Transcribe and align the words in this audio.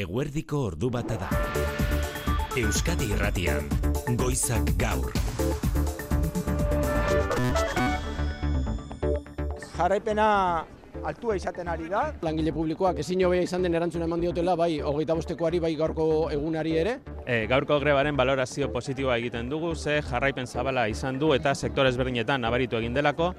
Eguerdiko 0.00 0.58
ordu 0.70 0.88
bata 0.88 1.16
da. 1.20 1.26
Euskadi 2.56 3.10
Irratian, 3.12 3.66
Goizak 4.16 4.70
Gaur. 4.80 5.10
Jarraipena 9.76 10.28
altua 11.04 11.36
izaten 11.36 11.68
ari 11.68 11.90
da. 11.92 12.06
Langile 12.24 12.54
publikoak 12.56 13.02
ezin 13.04 13.26
hobea 13.26 13.44
izan 13.44 13.66
den 13.66 13.76
erantzuna 13.76 14.08
eman 14.08 14.24
diotela, 14.24 14.56
bai 14.56 14.70
hogeita 14.80 15.18
bostekoari, 15.18 15.60
bai 15.60 15.74
gaurko 15.76 16.06
egunari 16.32 16.78
ere. 16.80 16.96
E, 17.26 17.44
gaurko 17.50 17.76
grebaren 17.82 18.16
balorazio 18.16 18.70
positiboa 18.72 19.18
egiten 19.20 19.52
dugu, 19.52 19.74
ze 19.74 20.00
jarraipen 20.00 20.46
zabala 20.48 20.88
izan 20.88 21.20
du 21.20 21.34
eta 21.36 21.54
sektore 21.54 21.92
ezberdinetan 21.92 22.40
nabaritu 22.40 22.80
egin 22.80 22.96
delako. 22.96 23.34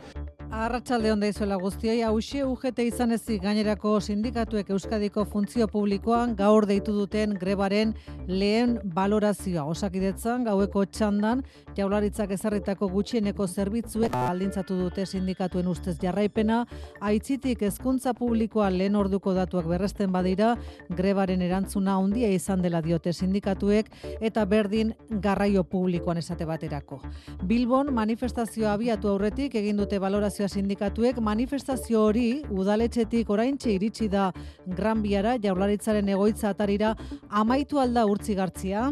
Arratsalde 0.52 1.14
onda 1.14 1.30
izuela 1.32 1.56
guztioi, 1.56 2.02
hauxe 2.04 2.42
UGT 2.44 2.82
izan 2.84 3.16
ezik 3.16 3.40
gainerako 3.40 3.94
sindikatuek 4.04 4.68
Euskadiko 4.76 5.24
funtzio 5.24 5.64
publikoan 5.72 6.34
gaur 6.36 6.66
deitu 6.68 6.92
duten 6.92 7.38
grebaren 7.40 7.94
lehen 8.28 8.74
balorazioa. 8.84 9.64
Osakidetzan 9.72 10.44
gaueko 10.44 10.84
txandan 10.92 11.46
jaularitzak 11.78 12.34
ezarritako 12.36 12.90
gutxieneko 12.92 13.48
zerbitzuek 13.48 14.12
baldintzatu 14.12 14.76
dute 14.82 15.06
sindikatuen 15.06 15.70
ustez 15.72 15.96
jarraipena, 16.04 16.66
aitzitik 17.00 17.64
hezkuntza 17.64 18.12
publikoa 18.14 18.68
lehen 18.76 19.00
orduko 19.00 19.32
datuak 19.34 19.72
berresten 19.72 20.12
badira, 20.12 20.58
grebaren 20.90 21.48
erantzuna 21.48 21.96
handia 21.96 22.28
izan 22.28 22.62
dela 22.62 22.84
diote 22.84 23.14
sindikatuek 23.14 23.88
eta 24.20 24.44
berdin 24.44 24.94
garraio 25.24 25.64
publikoan 25.64 26.20
esate 26.20 26.44
baterako. 26.44 27.00
Bilbon 27.48 27.96
manifestazioa 27.96 28.76
abiatu 28.76 29.16
aurretik 29.16 29.56
egin 29.56 29.80
dute 29.80 30.00
balorazio 30.00 30.41
sindikatuek 30.48 31.20
manifestazio 31.22 32.04
hori 32.08 32.44
udaletxetik 32.50 33.30
oraintxe 33.30 33.74
iritsi 33.74 34.08
da 34.10 34.32
Gran 34.66 35.02
Biara 35.02 35.38
jaularitzaren 35.42 36.10
egoitza 36.10 36.50
atarira 36.50 36.96
amaitu 37.30 37.80
alda 37.80 38.06
urtzigartzia. 38.06 38.92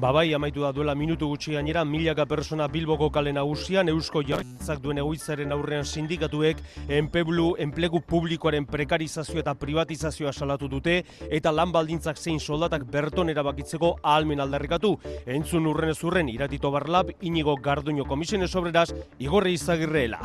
Babai, 0.00 0.32
amaitu 0.32 0.62
da 0.64 0.70
duela 0.72 0.94
minutu 0.94 1.26
gutxi 1.28 1.52
gainera, 1.52 1.82
milaka 1.84 2.24
persona 2.24 2.68
Bilboko 2.72 3.10
kale 3.12 3.32
nagusian, 3.36 3.88
Eusko 3.92 4.22
Jarritzak 4.24 4.78
duen 4.80 5.00
egoitzaren 5.02 5.52
aurrean 5.52 5.84
sindikatuek, 5.84 6.62
enpeblu, 6.88 7.50
enplegu 7.60 8.00
publikoaren 8.08 8.64
prekarizazio 8.64 9.42
eta 9.42 9.52
privatizazioa 9.60 10.32
salatu 10.32 10.70
dute, 10.72 11.02
eta 11.28 11.52
lan 11.52 11.74
baldintzak 11.74 12.16
zein 12.16 12.40
soldatak 12.40 12.86
berton 12.88 13.28
erabakitzeko 13.34 13.96
ahalmen 14.00 14.40
aldarrikatu. 14.40 14.94
Entzun 15.26 15.68
urren 15.68 15.92
ez 15.92 15.98
urren, 16.04 16.32
iratito 16.32 16.70
barlap, 16.72 17.12
inigo 17.20 17.56
garduño 17.60 18.08
komisiones 18.08 18.50
sobreraz, 18.50 18.88
igorre 19.18 19.52
izagirreela. 19.52 20.22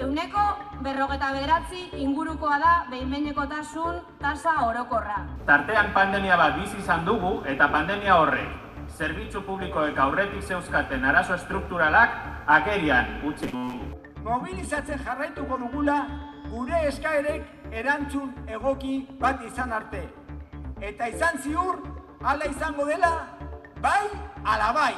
Euneko 0.00 0.42
berrogeta 0.80 1.28
bederatzi 1.34 1.82
ingurukoa 2.00 2.56
da 2.62 2.72
behinbehinekotasun 2.88 4.00
tasa 4.22 4.54
orokorra. 4.64 5.18
Tartean 5.44 5.92
pandemia 5.92 6.38
bat 6.40 6.56
bizi 6.56 6.80
izan 6.80 7.04
dugu 7.04 7.34
eta 7.52 7.68
pandemia 7.68 8.16
horrek 8.16 8.70
zerbitzu 8.96 9.42
publikoek 9.44 9.98
aurretik 9.98 10.42
zeuzkaten 10.42 11.04
arazo 11.04 11.34
estrukturalak 11.36 12.16
akerian 12.56 13.20
utzi 13.28 13.50
du. 13.52 13.66
Mobilizatzen 14.24 15.00
jarraituko 15.04 15.58
dugula 15.60 15.98
gure 16.50 16.82
eskaerek 16.88 17.72
erantzun 17.82 18.32
egoki 18.48 18.94
bat 19.20 19.44
izan 19.46 19.72
arte. 19.72 20.02
Eta 20.80 21.08
izan 21.12 21.38
ziur, 21.44 21.80
hala 22.24 22.48
izango 22.48 22.86
dela, 22.88 23.12
bai, 23.84 24.04
ala 24.44 24.72
bai. 24.76 24.94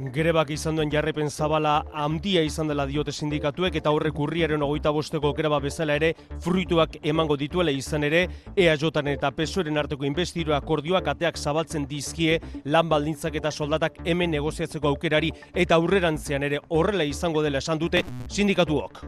Grebak 0.00 0.48
izan 0.54 0.78
duen 0.78 0.88
jarrepen 0.88 1.28
zabala 1.28 1.82
handia 1.92 2.40
izan 2.46 2.70
dela 2.70 2.86
diote 2.88 3.12
sindikatuek 3.12 3.74
eta 3.76 3.92
horrek 3.92 4.16
urriaren 4.24 4.62
ogoita 4.64 4.92
bosteko 4.96 5.34
greba 5.36 5.58
bezala 5.60 5.98
ere 6.00 6.14
fruituak 6.40 6.96
emango 7.12 7.36
dituela 7.36 7.74
izan 7.76 8.08
ere 8.08 8.22
EAJaren 8.56 9.12
eta 9.12 9.30
PSOEren 9.36 9.76
arteko 9.76 10.08
investiro 10.08 10.56
akordioak 10.56 11.12
ateak 11.12 11.36
zabaltzen 11.36 11.84
dizkie 11.90 12.38
lan 12.64 12.88
baldintzak 12.88 13.36
eta 13.42 13.52
soldatak 13.52 14.00
hemen 14.06 14.32
negoziatzeko 14.32 14.88
aukerari 14.88 15.34
eta 15.54 15.76
aurrerantzean 15.76 16.48
ere 16.48 16.62
horrela 16.70 17.04
izango 17.04 17.44
dela 17.44 17.60
esan 17.60 17.78
dute 17.78 18.00
sindikatuok. 18.28 19.04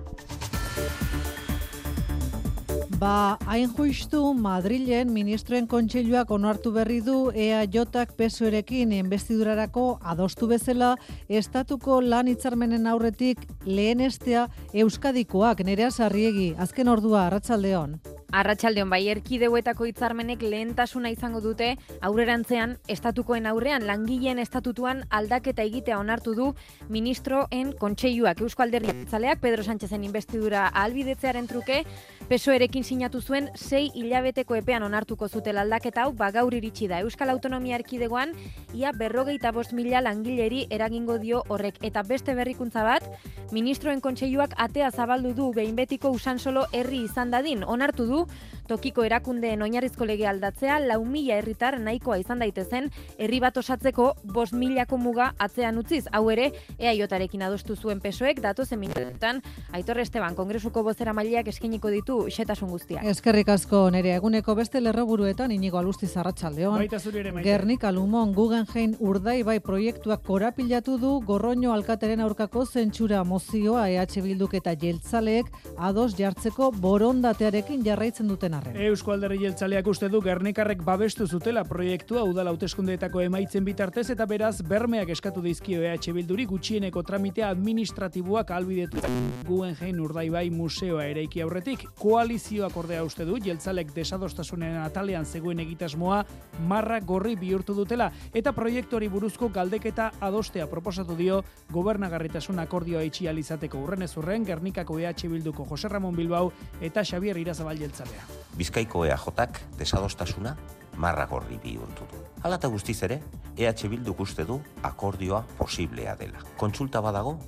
Ba, 3.03 3.37
hain 3.51 3.73
juistu 3.75 4.21
Madrilen 4.39 5.09
ministroen 5.11 5.65
kontseiluak 5.67 6.31
onartu 6.31 6.71
berri 6.77 7.01
du 7.03 7.33
EAJak 7.35 8.13
pesoerekin 8.15 8.93
enbestidurarako 9.01 9.87
adostu 10.15 10.47
bezala 10.47 10.93
estatuko 11.41 11.99
lan 11.99 12.31
hitzarmenen 12.31 12.87
aurretik 12.87 13.43
lehen 13.67 14.07
estea 14.07 14.47
Euskadikoak 14.85 15.67
nerea 15.67 15.91
sarriegi, 15.91 16.53
azken 16.55 16.95
ordua, 16.95 17.27
arratsaldeon. 17.27 17.99
Arratsaldeon 18.33 18.89
bai 18.89 19.03
erkideuetako 19.13 19.85
hitzarmenek 19.91 20.41
lehentasuna 20.41 21.11
izango 21.13 21.43
dute 21.45 21.75
aurrerantzean 22.01 22.79
estatukoen 22.89 23.45
aurrean 23.51 23.85
langileen 23.85 24.39
estatutuan 24.41 25.03
aldaketa 25.13 25.67
egitea 25.69 25.99
onartu 26.01 26.33
du 26.35 26.47
ministroen 26.89 27.75
kontseiluak. 27.79 28.41
Eusko 28.41 28.65
Alderdi 28.65 28.89
Jeltzaleak 28.89 29.43
Pedro 29.43 29.67
Sánchezen 29.67 30.07
investidura 30.09 30.71
ahalbidetzearen 30.71 31.47
truke 31.51 31.83
PSOErekin 32.31 32.85
sinatu 32.89 33.21
zuen 33.21 33.51
sei 33.55 33.91
hilabeteko 33.95 34.57
epean 34.57 34.83
onartuko 34.87 35.29
zutela 35.29 35.67
aldaketa 35.67 36.07
hau 36.07 36.15
bagaur 36.17 36.57
iritsi 36.57 36.89
da. 36.89 37.03
Euskal 37.05 37.29
Autonomia 37.29 37.77
Erkidegoan 37.77 38.33
ia 38.73 38.95
berrogeita 38.97 39.53
bost 39.53 39.77
mila 39.77 40.01
langileri 40.01 40.65
eragingo 40.71 41.19
dio 41.21 41.43
horrek. 41.53 41.83
Eta 41.85 42.01
beste 42.03 42.33
berrikuntza 42.35 42.81
bat 42.89 43.05
ministroen 43.53 44.01
kontseiluak 44.01 44.57
atea 44.57 44.91
zabaldu 44.91 45.35
du 45.37 45.53
behin 45.53 45.77
betiko 45.77 46.09
usan 46.17 46.39
solo 46.39 46.65
herri 46.73 47.05
izan 47.05 47.31
dadin. 47.31 47.69
Onartu 47.69 48.09
du 48.09 48.22
tokiko 48.69 49.05
erakundeen 49.05 49.63
oinarrizko 49.63 50.05
lege 50.09 50.27
aldatzea 50.27 50.79
lau 50.81 51.05
mila 51.05 51.37
herritar 51.41 51.79
nahikoa 51.81 52.19
izan 52.23 52.43
daitezen 52.43 52.91
herri 53.19 53.41
bat 53.41 53.57
osatzeko 53.57 54.13
bost 54.25 54.53
milako 54.53 54.99
muga 54.99 55.33
atzean 55.39 55.79
utziz 55.79 56.05
hau 56.13 56.29
ere 56.31 56.51
EAJarekin 56.79 57.43
adostu 57.43 57.77
zuen 57.77 58.01
pesoek 58.01 58.41
datozen 58.43 58.81
minututan 58.81 59.43
Aitor 59.73 59.99
Esteban 60.03 60.35
kongresuko 60.35 60.83
bozera 60.83 61.13
mailak 61.17 61.49
eskiniko 61.49 61.91
ditu 61.93 62.19
xetasun 62.31 62.71
guztiak. 62.73 63.05
Eskerrik 63.09 63.49
asko 63.55 63.85
nere 63.95 64.15
eguneko 64.17 64.55
beste 64.59 64.81
lerroburuetan 64.81 65.53
inigo 65.55 65.79
alusti 65.79 66.07
zarratsaldeon. 66.07 66.79
Baita 66.83 66.99
zuri 66.99 67.23
ere 67.23 67.33
maite. 67.33 67.49
Gernika 67.49 67.93
Lumon 67.93 68.35
Guggenheim 68.37 68.95
urdai 69.01 69.43
bai 69.49 69.59
proiektuak 69.61 70.25
korapilatu 70.27 70.99
du 70.99 71.13
Gorroño 71.27 71.73
alkateren 71.73 72.21
aurkako 72.21 72.65
zentsura 72.67 73.23
mozioa 73.25 73.89
EH 73.91 74.23
Bilduk 74.23 74.55
eta 74.55 74.75
Jeltzaleek 74.77 75.49
ados 75.79 76.13
jartzeko 76.19 76.71
borondatearekin 76.73 77.85
jarraitzen 78.13 78.29
duten 78.29 78.55
arren. 78.55 78.77
Eusko 78.77 79.13
Alderri 79.13 79.39
Jeltzaleak 79.41 79.87
uste 79.89 80.09
du 80.09 80.21
Gernikarrek 80.21 80.83
babestu 80.85 81.27
zutela 81.27 81.65
proiektua 81.65 82.23
udala 82.25 82.51
hauteskundeetako 82.51 83.21
emaitzen 83.23 83.65
bitartez 83.65 84.11
eta 84.11 84.27
beraz 84.27 84.63
bermeak 84.63 85.09
eskatu 85.09 85.41
dizkio 85.43 85.83
EH 85.83 86.13
Bilduri 86.13 86.45
gutxieneko 86.47 87.03
tramitea 87.03 87.49
administratiboak 87.49 88.51
albidetu. 88.51 89.01
Guggenheim 89.47 90.01
urdaibai 90.01 90.51
museoa 90.51 91.07
eraiki 91.07 91.43
aurretik 91.43 91.87
koalizioak 91.99 92.77
ordea 92.77 93.03
uste 93.05 93.25
du 93.25 93.39
Jeltzalek 93.43 93.95
desadostasunen 93.95 94.77
atalean 94.83 95.25
zegoen 95.25 95.61
egitasmoa 95.61 96.25
marra 96.69 97.01
gorri 97.01 97.37
bihurtu 97.37 97.75
dutela 97.75 98.11
eta 98.35 98.53
proiektuari 98.53 99.09
buruzko 99.09 99.49
galdeketa 99.49 100.13
adostea 100.21 100.67
proposatu 100.67 101.17
dio 101.17 101.43
gobernagarritasun 101.73 102.59
akordioa 102.59 103.03
itxi 103.09 103.29
alizateko 103.29 103.81
urrenez 103.83 104.13
urren 104.17 104.45
Gernikako 104.45 104.99
EH 104.99 105.29
Bilduko 105.33 105.65
Jose 105.65 105.89
Ramon 105.89 106.17
Bilbao 106.17 106.53
eta 106.81 107.05
Xabier 107.05 107.39
Irazabal 107.39 107.81
Jeltzalea. 108.03 108.27
Bizkaiko 108.57 109.05
EAJak 109.07 109.61
desadostasuna 109.79 110.57
marra 110.97 111.27
gorri 111.27 111.59
bihurtu 111.63 112.05
du. 112.11 112.21
Hala 112.43 112.59
eta 112.59 112.69
guztiz 112.69 113.03
ere, 113.03 113.21
EH 113.57 113.89
Bilduk 113.89 114.21
uste 114.21 114.45
du 114.45 114.61
akordioa 114.83 115.43
posiblea 115.59 116.17
dela. 116.17 116.43
Kontsulta 116.57 117.01
badago, 117.01 117.39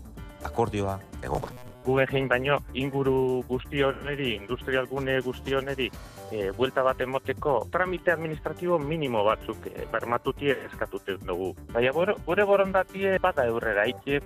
akordioa 0.44 0.98
egongo. 1.22 1.50
Guggenheim 1.84 2.28
baino 2.28 2.62
inguru 2.72 3.44
guztioneri, 3.48 4.34
industrial 4.37 4.87
gune 4.88 5.19
guztioneri, 5.20 5.91
e, 6.32 6.50
buelta 6.56 6.82
bat 6.82 7.00
emoteko 7.00 7.66
tramite 7.70 8.12
administratibo 8.12 8.78
minimo 8.78 9.25
batzuk 9.25 9.67
e, 9.69 9.84
bermatutie 9.93 10.56
eskatute 10.70 11.19
dugu. 11.26 11.52
Baina 11.75 11.93
gure 11.93 12.44
borondatie 12.44 13.19
bada 13.19 13.44
eurrera 13.44 13.84
ikie. 13.87 14.23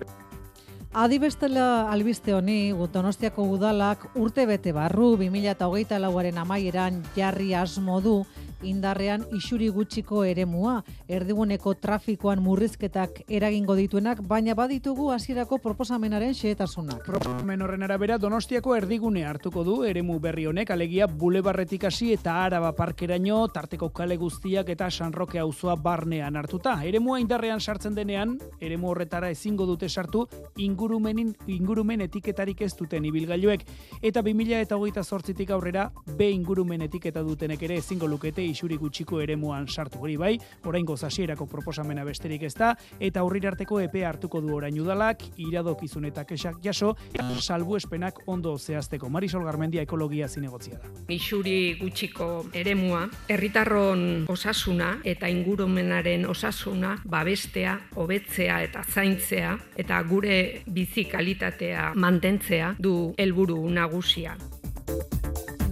Adibestela 0.91 1.91
albiste 1.91 2.33
honi, 2.33 2.73
Donostiako 2.73 3.43
udalak 3.45 4.07
urte 4.17 4.47
bete 4.49 4.71
barru 4.73 5.11
2008 5.19 5.99
lauaren 6.01 6.37
amaieran 6.41 7.03
jarri 7.15 7.53
asmo 7.53 7.99
du 8.01 8.15
indarrean 8.63 9.25
isuri 9.35 9.69
gutxiko 9.69 10.23
eremua, 10.27 10.83
erdiguneko 11.07 11.73
trafikoan 11.79 12.41
murrizketak 12.43 13.23
eragingo 13.27 13.75
dituenak, 13.75 14.21
baina 14.21 14.55
baditugu 14.55 15.09
hasierako 15.13 15.59
proposamenaren 15.63 16.33
xehetasunak. 16.33 17.03
Proposamen 17.05 17.61
horren 17.61 17.83
arabera 17.83 18.17
Donostiako 18.17 18.75
erdigune 18.75 19.25
hartuko 19.25 19.63
du 19.63 19.83
eremu 19.87 20.19
berri 20.19 20.45
honek 20.49 20.71
alegia 20.71 21.07
bulebarretik 21.07 21.85
hasi 21.89 22.11
eta 22.13 22.43
Araba 22.43 22.73
parkeraino 22.75 23.45
tarteko 23.53 23.89
kale 23.95 24.17
guztiak 24.17 24.69
eta 24.69 24.89
San 24.91 25.13
Roque 25.13 25.39
auzoa 25.39 25.75
barnean 25.75 26.35
hartuta. 26.35 26.77
Eremua 26.83 27.19
indarrean 27.19 27.59
sartzen 27.59 27.95
denean, 27.95 28.37
eremu 28.59 28.91
horretara 28.91 29.29
ezingo 29.29 29.65
dute 29.65 29.89
sartu 29.89 30.25
ingurumenin 30.57 31.33
ingurumen 31.47 32.01
etiketarik 32.01 32.61
ez 32.61 32.73
duten 32.77 33.05
ibilgailuek 33.05 33.65
eta 34.01 34.21
2028tik 34.21 35.53
aurrera 35.55 35.89
B 36.17 36.29
ingurumen 36.33 36.81
etiketa 36.87 37.23
dutenek 37.23 37.63
ere 37.67 37.79
ezingo 37.83 38.07
lukete 38.07 38.48
isuri 38.49 38.77
gutxiko 38.77 39.21
eremuan 39.21 39.67
sartu 39.67 39.99
hori 40.01 40.17
bai, 40.17 40.33
oraingo 40.65 40.97
zasierako 40.97 41.45
proposamena 41.49 42.03
besterik 42.03 42.43
ez 42.43 42.53
da, 42.57 42.73
eta 42.99 43.21
aurrirarteko 43.21 43.79
epe 43.83 44.05
hartuko 44.05 44.41
du 44.41 44.55
orain 44.55 44.79
udalak, 44.79 45.23
iradokizun 45.37 46.05
eta 46.09 46.25
kesak 46.25 46.59
jaso, 46.63 46.95
salbuespenak 47.39 48.23
ondo 48.27 48.57
zehazteko. 48.57 49.09
Marisol 49.09 49.45
Garmendia 49.45 49.83
ekologia 49.85 50.27
zinegotzia 50.27 50.79
da. 50.79 50.91
Isuri 51.13 51.77
gutxiko 51.79 52.29
eremua, 52.53 53.05
herritarron 53.29 54.25
osasuna 54.29 54.95
eta 55.03 55.29
ingurumenaren 55.29 56.25
osasuna 56.29 56.95
babestea, 57.09 57.77
hobetzea 57.95 58.61
eta 58.67 58.83
zaintzea 58.83 59.57
eta 59.79 60.01
gure 60.09 60.63
bizi 60.67 61.05
kalitatea 61.09 61.93
mantentzea 61.95 62.75
du 62.79 63.13
helburu 63.17 63.61
nagusia. 63.69 64.37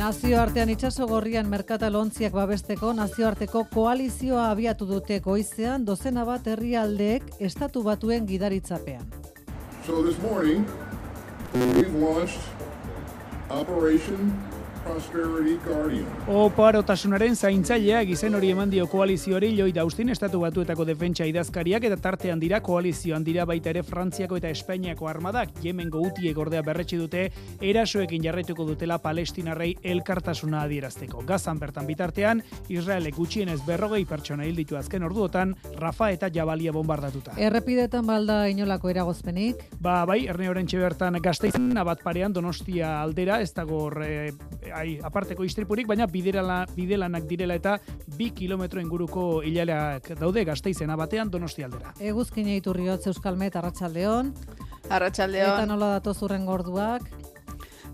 Nazioartean 0.07 0.69
itsaso 0.71 1.03
gorrian 1.09 1.49
merkatalontziak 1.51 2.31
babesteko 2.31 2.93
nazioarteko 2.95 3.65
koalizioa 3.73 4.45
abiatu 4.53 4.85
dute 4.87 5.17
goizean 5.25 5.83
dozena 5.89 6.23
bat 6.29 6.47
herrialdeek 6.47 7.25
estatu 7.49 7.83
batuen 7.83 8.23
gidaritzapean. 8.29 9.03
So 9.85 9.99
this 10.05 10.15
morning, 10.21 10.63
we've 11.75 11.91
launched 11.99 12.39
Operation. 13.49 14.31
Oparotasunaren 16.27 17.35
zaintzailea 17.35 17.99
gizen 18.07 18.35
hori 18.35 18.49
eman 18.53 18.69
dio 18.71 18.87
koalizioari 18.87 19.49
Lloyd 19.55 19.77
Austin 19.81 20.09
estatu 20.13 20.39
batuetako 20.41 20.85
defentsa 20.87 21.25
idazkariak 21.27 21.83
eta 21.89 21.97
tartean 22.01 22.39
dira 22.39 22.59
koalizioan 22.63 23.23
dira 23.25 23.45
baita 23.45 23.69
ere 23.73 23.83
Frantziako 23.83 24.37
eta 24.39 24.49
Espainiako 24.53 25.09
armadak 25.09 25.51
Yemengo 25.63 26.01
utie 26.07 26.33
gordea 26.33 26.61
berretsi 26.65 26.99
dute 26.99 27.25
erasoekin 27.61 28.23
jarraituko 28.23 28.65
dutela 28.67 28.97
Palestinarrei 29.03 29.73
elkartasuna 29.83 30.61
adierazteko. 30.67 31.23
Gazan 31.27 31.59
bertan 31.59 31.87
bitartean 31.87 32.43
Israelek 32.69 33.15
gutxienez 33.15 33.59
berrogei 33.67 34.03
pertsona 34.05 34.47
hil 34.47 34.55
ditu 34.55 34.77
azken 34.79 35.03
orduotan 35.03 35.55
Rafa 35.77 36.11
eta 36.15 36.31
Jabalia 36.33 36.71
bombardatuta. 36.75 37.35
Errepidetan 37.37 38.07
balda 38.07 38.47
inolako 38.49 38.91
eragozpenik. 38.93 39.67
Ba, 39.81 40.03
bai, 40.05 40.25
erne 40.27 40.49
horrentxe 40.49 40.79
bertan 40.81 41.19
gazteizen 41.21 41.71
abat 41.77 42.03
parean 42.03 42.33
Donostia 42.33 43.01
aldera, 43.01 43.41
ez 43.41 43.53
dago 43.53 43.83
horre 43.87 44.33
ai, 44.77 44.97
aparteko 45.03 45.45
istripurik, 45.47 45.87
baina 45.89 46.07
biderala, 46.09 46.61
bidelanak 46.75 47.27
direla 47.29 47.57
eta 47.57 47.77
bi 48.17 48.29
kilometro 48.35 48.81
inguruko 48.83 49.27
hilaleak 49.45 50.13
daude 50.19 50.43
gazteizena 50.47 50.97
batean 50.99 51.31
donosti 51.33 51.65
aldera. 51.65 51.93
Eguzkin 51.99 52.49
eiturriotz 52.55 53.07
Euskalmet, 53.11 53.55
Arratxaldeon. 53.55 54.33
Arratxaldeon. 54.89 55.55
Eta 55.55 55.65
nola 55.69 55.95
datoz 55.97 56.19
urren 56.27 56.45
gorduak. 56.47 57.09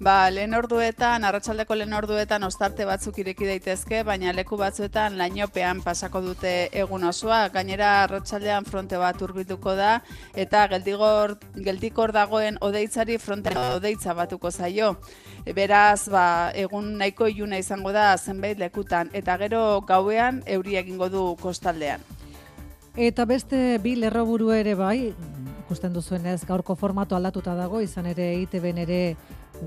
Ba, 0.02 0.30
lehen 0.34 0.54
orduetan, 0.58 1.24
arratsaldeko 1.24 1.76
lehen 1.78 1.94
orduetan 1.94 2.44
ostarte 2.44 2.86
batzuk 2.86 3.20
ireki 3.22 3.46
daitezke, 3.46 4.02
baina 4.04 4.34
leku 4.34 4.58
batzuetan 4.58 5.18
lainopean 5.20 5.84
pasako 5.86 6.22
dute 6.26 6.54
egun 6.72 7.04
osoa. 7.08 7.48
Gainera 7.54 7.92
arratsaldean 8.04 8.66
fronte 8.66 8.98
bat 8.98 9.22
hurbilduko 9.22 9.76
da 9.78 10.00
eta 10.34 10.66
geldigor 10.72 11.38
geldikor 11.56 12.12
dagoen 12.12 12.58
odeitzari 12.62 13.20
fronte 13.20 13.54
odeitza 13.76 14.16
batuko 14.18 14.52
zaio. 14.52 14.96
Beraz, 15.56 16.10
ba, 16.10 16.52
egun 16.56 16.98
nahiko 16.98 17.28
iluna 17.28 17.62
izango 17.62 17.94
da 17.94 18.18
zenbait 18.18 18.60
lekutan 18.60 19.10
eta 19.14 19.38
gero 19.38 19.82
gauean 19.88 20.42
euri 20.48 20.76
egingo 20.82 21.10
du 21.10 21.36
kostaldean. 21.40 22.02
Eta 22.98 23.26
beste 23.26 23.78
bi 23.82 23.96
lerroburu 23.96 24.52
ere 24.54 24.76
bai, 24.76 25.14
ikusten 25.64 25.94
duzuenez 25.94 26.44
gaurko 26.46 26.76
formato 26.76 27.16
aldatuta 27.16 27.56
dago, 27.56 27.80
izan 27.82 28.06
ere 28.06 28.34
ITB 28.42 28.66
ere 28.84 29.00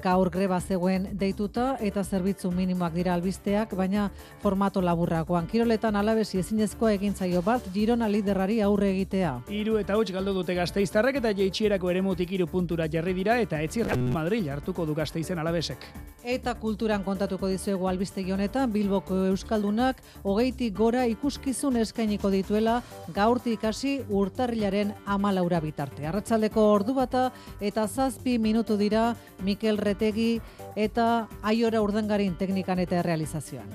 gaur 0.02 0.30
greba 0.30 0.60
zegoen 0.60 1.08
deituta 1.18 1.76
eta 1.80 2.02
zerbitzu 2.04 2.50
minimoak 2.50 2.94
dira 2.94 3.14
albisteak, 3.14 3.74
baina 3.78 4.10
formato 4.42 4.82
laburrakoan. 4.82 5.46
Kiroletan 5.46 5.96
alabesi 5.96 6.40
ezinezkoa 6.42 6.92
egin 6.96 7.14
zaio 7.14 7.42
bat, 7.42 7.64
Girona 7.72 8.08
liderrari 8.08 8.60
aurre 8.60 8.90
egitea. 8.92 9.32
Hiru 9.48 9.78
eta 9.80 9.96
huts 9.96 10.10
galdu 10.12 10.34
dute 10.36 10.54
gazteiztarrek 10.54 11.20
eta 11.22 11.32
jeitxierako 11.36 11.90
eremutik 11.90 12.32
hiru 12.32 12.46
puntura 12.50 12.88
jarri 12.92 13.14
dira 13.16 13.38
eta 13.40 13.60
etzir 13.62 13.88
Madrid 14.12 14.48
hartuko 14.48 14.86
du 14.86 14.94
gazteizen 14.94 15.38
alabesek. 15.38 15.86
Eta 16.26 16.56
kulturan 16.58 17.04
kontatuko 17.06 17.48
dizuegu 17.48 17.86
albistegi 17.88 18.32
honetan, 18.34 18.72
Bilboko 18.72 19.22
Euskaldunak 19.30 20.00
hogeitik 20.24 20.74
gora 20.74 21.04
ikuskizun 21.06 21.76
eskainiko 21.78 22.30
dituela 22.32 22.80
gaurtik 23.14 23.64
hasi 23.64 24.00
urtarrilaren 24.08 24.92
amalaura 25.06 25.60
bitarte. 25.62 26.06
Arratsaldeko 26.06 26.64
ordu 26.72 26.96
bata 26.96 27.28
eta 27.60 27.86
zazpi 27.86 28.38
minutu 28.42 28.76
dira 28.76 29.14
Mikel 29.46 29.75
Retegi 29.78 30.40
eta 30.76 31.28
Aiora 31.42 31.80
Urdangarin 31.82 32.36
teknikan 32.36 32.78
eta 32.78 33.02
realizazioan. 33.02 33.70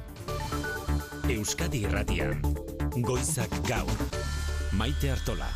Euskadi 1.29 1.85
Irratian, 1.87 2.41
Goizak 3.01 3.53
Gaur, 3.67 4.07
Maite 4.77 5.11
Artola. 5.11 5.47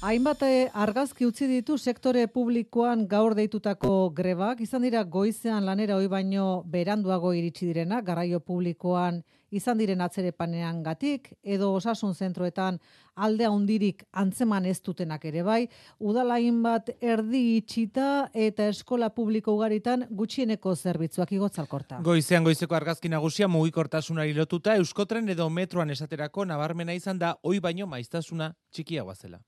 Hainbat 0.00 0.42
eh, 0.46 0.70
argazki 0.72 1.26
utzi 1.28 1.44
ditu 1.44 1.74
sektore 1.76 2.22
publikoan 2.32 3.02
gaur 3.08 3.34
deitutako 3.36 4.10
grebak, 4.16 4.62
izan 4.64 4.86
dira 4.86 5.02
goizean 5.04 5.66
lanera 5.66 5.98
hoi 5.98 6.06
baino 6.08 6.62
beranduago 6.64 7.34
iritsi 7.36 7.66
direna, 7.68 8.00
garraio 8.00 8.40
publikoan 8.40 9.20
izan 9.50 9.78
diren 9.78 10.00
atzerepanean 10.00 10.82
gatik, 10.82 11.32
edo 11.42 11.72
osasun 11.74 12.14
zentroetan 12.14 12.78
alde 13.16 13.46
handirik 13.46 14.04
antzeman 14.12 14.66
ez 14.66 14.78
dutenak 14.82 15.24
ere 15.28 15.42
bai, 15.42 15.60
udalain 15.98 16.62
bat 16.62 16.90
erdi 17.00 17.56
itxita 17.58 18.30
eta 18.34 18.68
eskola 18.70 19.10
publiko 19.14 19.54
ugaritan 19.58 20.06
gutxieneko 20.10 20.74
zerbitzuak 20.76 21.32
igotzalkorta. 21.36 22.00
Goizean 22.06 22.44
goizeko 22.44 22.78
argazki 22.78 23.12
nagusia 23.12 23.48
mugikortasunari 23.48 24.34
lotuta 24.34 24.76
euskotren 24.80 25.28
edo 25.28 25.50
metroan 25.50 25.90
esaterako 25.90 26.44
nabarmena 26.44 26.94
izan 26.94 27.18
da 27.18 27.36
oi 27.42 27.58
baino 27.60 27.86
maiztasuna 27.86 28.52
txikiagoa 28.72 29.14
zela. 29.14 29.40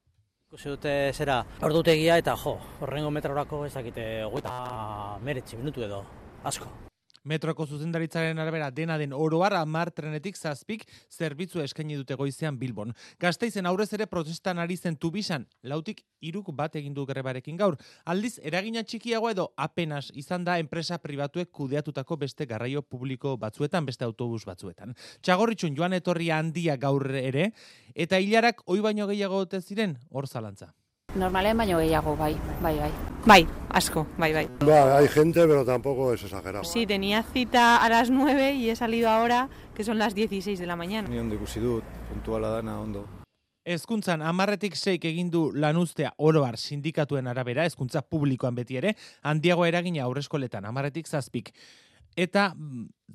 Ikusi 0.53 0.69
dute 0.69 0.91
zera 1.17 1.39
ordutegia 1.65 2.19
eta 2.21 2.37
jo, 2.37 2.59
horrengo 2.85 3.11
metrorako 3.11 3.65
ez 3.65 3.73
dakite 3.73 4.07
goita 4.29 5.19
meretzi 5.25 5.57
minutu 5.57 5.87
edo, 5.89 6.05
asko. 6.45 6.92
Metroko 7.25 7.67
zuzendaritzaren 7.67 8.39
arabera 8.43 8.71
dena 8.75 8.97
den 8.99 9.13
oroar 9.15 9.55
amar 9.55 9.93
trenetik 9.95 10.37
zazpik 10.37 10.83
zerbitzu 11.11 11.63
eskaini 11.63 11.95
dute 12.01 12.17
goizean 12.19 12.59
Bilbon. 12.59 12.95
Gasteizen 13.23 13.67
aurrez 13.71 13.93
ere 13.95 14.09
protestan 14.11 14.59
ari 14.59 14.77
zen 14.77 14.97
tubisan, 14.97 15.47
lautik 15.63 16.03
iruk 16.21 16.51
bat 16.57 16.75
egin 16.77 16.95
du 16.95 17.07
grebarekin 17.07 17.57
gaur. 17.57 17.79
Aldiz, 18.05 18.39
eragina 18.43 18.83
txikiago 18.83 19.31
edo 19.31 19.49
apenas 19.57 20.11
izan 20.19 20.45
da 20.45 20.59
enpresa 20.59 20.99
pribatuek 20.99 21.53
kudeatutako 21.55 22.19
beste 22.27 22.47
garraio 22.47 22.83
publiko 22.83 23.37
batzuetan, 23.39 23.87
beste 23.87 24.05
autobus 24.05 24.43
batzuetan. 24.45 24.97
Txagorritxun 25.23 25.79
joan 25.79 25.95
etorria 25.95 26.43
handia 26.43 26.77
gaur 26.77 27.07
ere, 27.15 27.53
eta 27.95 28.19
hilarak 28.19 28.67
oi 28.67 28.81
baino 28.83 29.07
gehiago 29.07 29.45
dute 29.45 29.63
ziren, 29.63 29.99
hor 30.11 30.27
zalantza. 30.27 30.73
Normalen 31.15 31.57
baino 31.57 31.79
gehiago, 31.79 32.17
bai, 32.17 32.37
bai, 32.63 32.79
bai. 32.79 32.93
Bai, 33.25 33.47
asko, 33.69 34.07
bai, 34.19 34.33
bai. 34.33 34.49
Ba, 34.65 34.97
hay 34.97 35.09
gente, 35.09 35.47
pero 35.47 35.65
tampoco 35.65 36.13
es 36.13 36.25
exagerado. 36.25 36.65
Sí, 36.65 36.87
tenía 36.87 37.23
cita 37.23 37.77
a 37.77 37.89
las 37.89 38.11
9 38.11 38.55
y 38.55 38.71
he 38.71 38.77
salido 38.77 39.11
ahora, 39.11 39.49
que 39.75 39.85
son 39.85 39.99
las 39.99 40.15
16 40.15 40.59
de 40.59 40.67
la 40.67 40.75
mañana. 40.75 41.09
Ni 41.09 41.19
ondo 41.19 41.35
ikusi 41.35 41.61
dut, 41.61 41.85
puntuala 42.09 42.49
dana 42.49 42.81
ondo. 42.81 43.07
Hezkuntzan 43.65 44.23
amarretik 44.27 44.75
seik 44.75 45.05
egin 45.07 45.31
du 45.31 45.53
lanuztea 45.55 46.15
oroar 46.17 46.57
sindikatuen 46.59 47.29
arabera, 47.31 47.65
hezkuntza 47.65 48.03
publikoan 48.03 48.57
beti 48.57 48.81
ere, 48.81 48.97
handiago 49.23 49.67
eragina 49.67 50.03
aurreskoletan 50.03 50.65
amarretik 50.67 51.07
zazpik. 51.07 51.53
Eta 52.17 52.57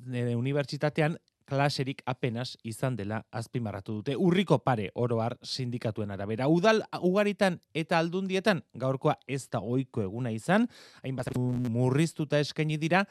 e, 0.08 0.34
unibertsitatean 0.36 1.18
klaserik 1.48 2.02
apenas 2.06 2.56
izan 2.62 2.96
dela 2.96 3.22
azpimarratu 3.32 3.98
dute. 4.00 4.16
Urriko 4.16 4.60
pare 4.64 4.90
oroar 4.94 5.38
sindikatuen 5.42 6.12
arabera. 6.12 6.48
Udal 6.48 6.82
ugaritan 7.02 7.58
eta 7.74 7.98
aldundietan 7.98 8.62
gaurkoa 8.74 9.16
ez 9.26 9.46
da 9.48 9.62
oiko 9.64 10.04
eguna 10.04 10.32
izan, 10.34 10.68
hainbat 11.02 11.32
murriztuta 11.72 12.40
eskaini 12.44 12.76
dira, 12.76 13.04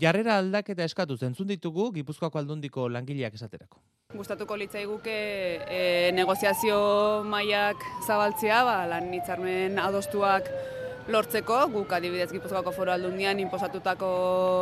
jarrera 0.00 0.38
aldaketa 0.42 0.84
eskatu 0.84 1.16
zentzun 1.16 1.46
ditugu 1.48 1.90
Gipuzkoako 1.94 2.40
aldundiko 2.42 2.88
langileak 2.90 3.34
esaterako. 3.38 3.80
Gustatuko 4.14 4.56
litzaiguke 4.58 5.14
e, 5.70 6.12
negoziazio 6.14 6.78
mailak 7.26 7.82
zabaltzea, 8.06 8.62
ba, 8.66 8.78
lan 8.90 9.12
hitzarmen 9.14 9.78
adostuak 9.82 10.50
lortzeko, 11.08 11.60
guk 11.72 11.92
adibidez 11.92 12.30
Gipuzkoako 12.32 12.72
foro 12.72 12.92
aldundian 12.94 13.40
inposatutako 13.42 14.10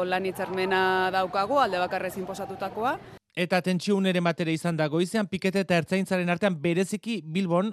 lan 0.08 0.28
hitzarmena 0.28 0.84
daukagu, 1.14 1.60
alde 1.62 1.82
bakarrez 1.82 2.16
inposatutakoa. 2.18 2.96
Eta 3.32 3.62
tentsio 3.64 3.96
unere 3.96 4.20
batere 4.20 4.52
izan 4.52 4.76
da 4.76 4.90
goizean, 4.92 5.26
pikete 5.26 5.62
eta 5.64 5.78
ertzaintzaren 5.80 6.28
artean 6.28 6.58
bereziki 6.60 7.22
Bilbon 7.24 7.72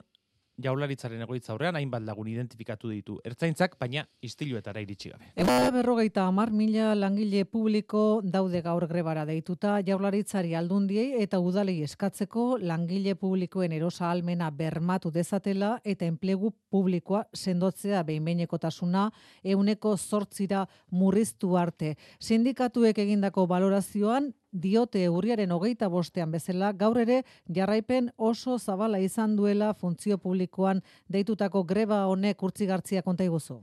jaularitzaren 0.63 1.21
egoitza 1.23 1.53
aurrean 1.53 1.77
hainbat 1.79 2.03
lagun 2.07 2.27
identifikatu 2.31 2.89
ditu 2.91 3.17
ertzaintzak, 3.27 3.75
baina 3.79 4.05
istiluetara 4.23 4.81
iritsi 4.83 5.11
gabe. 5.11 5.29
Egoera 5.39 5.71
berrogeita 5.75 6.25
amar 6.27 6.51
mila 6.51 6.93
langile 6.95 7.45
publiko 7.45 8.21
daude 8.23 8.61
gaur 8.65 8.85
grebara 8.87 9.25
deituta 9.27 9.77
jaularitzari 9.87 10.55
aldundiei 10.55 11.21
eta 11.23 11.39
udalei 11.39 11.81
eskatzeko 11.83 12.57
langile 12.61 13.15
publikoen 13.19 13.75
erosa 13.75 14.09
almena 14.11 14.49
bermatu 14.51 15.11
dezatela 15.11 15.77
eta 15.83 16.07
enplegu 16.07 16.51
publikoa 16.69 17.25
sendotzea 17.33 18.03
behinbeinekotasuna 18.07 19.09
euneko 19.43 19.95
zortzira 19.97 20.65
murriztu 20.91 21.55
arte. 21.57 21.95
Sindikatuek 22.19 22.99
egindako 22.99 23.47
valorazioan 23.47 24.33
diote 24.51 25.07
urriaren 25.09 25.51
hogeita 25.51 25.89
bostean 25.89 26.31
bezala, 26.31 26.71
gaur 26.73 26.97
ere 26.97 27.23
jarraipen 27.47 28.11
oso 28.17 28.57
zabala 28.57 28.99
izan 28.99 29.35
duela 29.35 29.73
funtzio 29.73 30.17
publikoan 30.17 30.81
deitutako 31.07 31.63
greba 31.63 32.05
honek 32.07 32.43
urtzigartzia 32.43 33.01
konta 33.01 33.23
iguzu. 33.23 33.59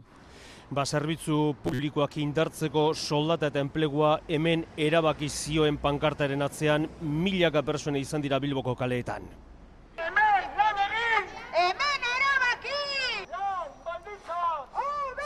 Ba, 0.71 0.83
zerbitzu 0.85 1.55
publikoak 1.62 2.16
indartzeko 2.19 2.88
soldata 2.95 3.52
eta 3.52 3.61
enplegua 3.62 4.16
hemen 4.28 4.64
erabaki 4.76 5.28
zioen 5.28 5.76
pankartaren 5.78 6.43
atzean 6.43 6.88
milaka 7.00 7.62
persone 7.62 8.00
izan 8.00 8.23
dira 8.23 8.40
Bilboko 8.43 8.75
kaleetan. 8.75 9.23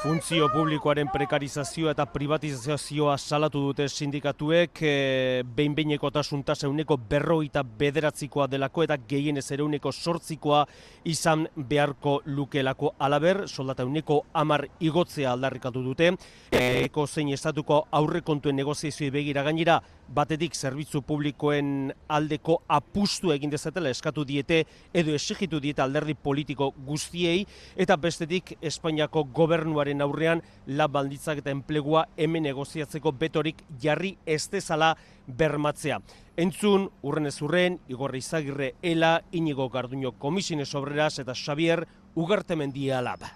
Funtzio 0.00 0.46
publikoaren 0.48 1.10
prekarizazioa 1.12 1.90
eta 1.92 2.06
privatizazioa 2.08 3.18
salatu 3.20 3.60
dute 3.66 3.84
sindikatuek, 3.84 4.80
e, 4.80 5.42
behin-beineko 5.44 6.08
tasa 6.10 6.64
euneko 6.64 6.96
berroita 6.96 7.60
bederatzikoa 7.62 8.46
delako 8.48 8.86
eta 8.86 8.96
gehienez 8.96 9.44
ere 9.52 9.60
euneko 9.60 9.92
sortzikoa 9.92 10.62
izan 11.04 11.46
beharko 11.54 12.22
lukelako 12.24 12.94
alaber, 12.98 13.46
soldata 13.46 13.82
euneko 13.82 14.22
amar 14.32 14.64
igotzea 14.80 15.34
aldarrikatu 15.34 15.82
dute, 15.82 16.14
eko 16.50 17.06
zein 17.06 17.28
estatuko 17.36 17.82
aurrekontuen 17.92 18.56
negoziazioa 18.56 19.12
begira 19.18 19.42
gainera, 19.42 19.82
batetik 20.10 20.54
zerbitzu 20.54 21.02
publikoen 21.06 21.92
aldeko 22.10 22.60
apustu 22.68 23.30
egin 23.32 23.50
dezatela 23.50 23.90
eskatu 23.94 24.24
diete 24.26 24.64
edo 24.92 25.14
exigitu 25.14 25.60
diete 25.62 25.82
alderdi 25.82 26.14
politiko 26.14 26.72
guztiei 26.86 27.44
eta 27.76 27.96
bestetik 27.96 28.56
Espainiako 28.60 29.24
gobernuaren 29.34 30.02
aurrean 30.02 30.42
la 30.66 30.88
balditzak 30.88 31.44
eta 31.44 31.54
enplegua 31.54 32.06
hemen 32.16 32.48
negoziatzeko 32.48 33.12
betorik 33.12 33.62
jarri 33.80 34.16
ez 34.26 34.48
dezala 34.50 34.96
bermatzea. 35.26 36.00
Entzun, 36.40 36.88
urren 37.02 37.26
ez 37.26 37.36
urren, 37.42 37.78
Igorri 37.88 38.18
Izagirre 38.18 38.74
Ela, 38.82 39.20
Inigo 39.32 39.68
Garduño 39.70 40.12
Komisine 40.18 40.66
Sobreras 40.66 41.18
eta 41.18 41.34
Xavier 41.34 41.86
Ugartemendia 42.14 42.98
Alaba. 42.98 43.30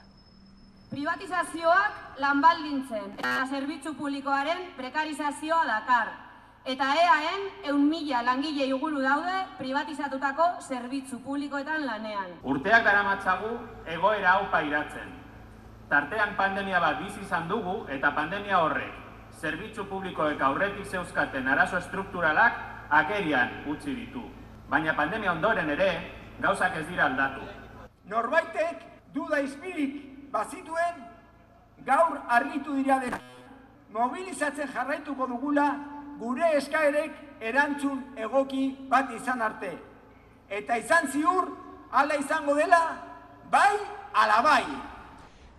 Privatizazioak 0.91 2.21
lanbaldintzen 2.23 3.19
eta 3.19 3.47
zerbitzu 3.51 3.95
publikoaren 3.99 4.71
prekarizazioa 4.77 5.65
dakar. 5.67 6.34
Eta 6.65 6.87
EAen 6.97 7.43
eun 7.69 7.83
mila 7.91 8.23
langile 8.25 8.65
iguru 8.65 9.03
daude 9.05 9.35
privatizatutako 9.59 10.47
zerbitzu 10.65 11.19
publikoetan 11.21 11.85
lanean. 11.85 12.31
Urteak 12.41 12.87
daramatzagu 12.87 13.51
egoera 13.85 14.31
hau 14.39 14.47
pairatzen. 14.55 15.11
Tartean 15.91 16.33
pandemia 16.39 16.81
bat 16.81 17.03
bizi 17.03 17.21
izan 17.21 17.51
dugu 17.53 17.77
eta 17.93 18.15
pandemia 18.17 18.63
horrek 18.65 18.97
zerbitzu 19.43 19.85
publikoek 19.91 20.41
aurretik 20.41 20.89
zeuzkaten 20.89 21.53
arazo 21.53 21.77
estrukturalak 21.83 22.57
agerian 22.89 23.69
utzi 23.69 23.93
ditu. 23.93 24.25
Baina 24.71 24.97
pandemia 24.97 25.37
ondoren 25.37 25.69
ere 25.69 25.91
gauzak 26.41 26.79
ez 26.81 26.87
dira 26.89 27.11
aldatu. 27.11 27.45
Norbaitek 28.09 28.89
duda 29.13 29.45
izpirik 29.45 30.31
bazituen 30.33 31.05
gaur 31.85 32.23
argitu 32.29 32.81
dira 32.81 33.03
dena. 33.05 33.21
Mobilizatzen 33.93 34.73
jarraituko 34.73 35.29
dugula 35.29 35.75
gure 36.19 36.57
eskaerek 36.57 37.41
erantzun 37.41 38.03
egoki 38.17 38.65
bat 38.89 39.11
izan 39.17 39.43
arte. 39.43 39.73
Eta 40.49 40.77
izan 40.79 41.09
ziur, 41.13 41.49
ala 41.93 42.17
izango 42.21 42.55
dela, 42.55 42.83
bai, 43.51 43.77
ala 44.15 44.43
bai. 44.43 44.65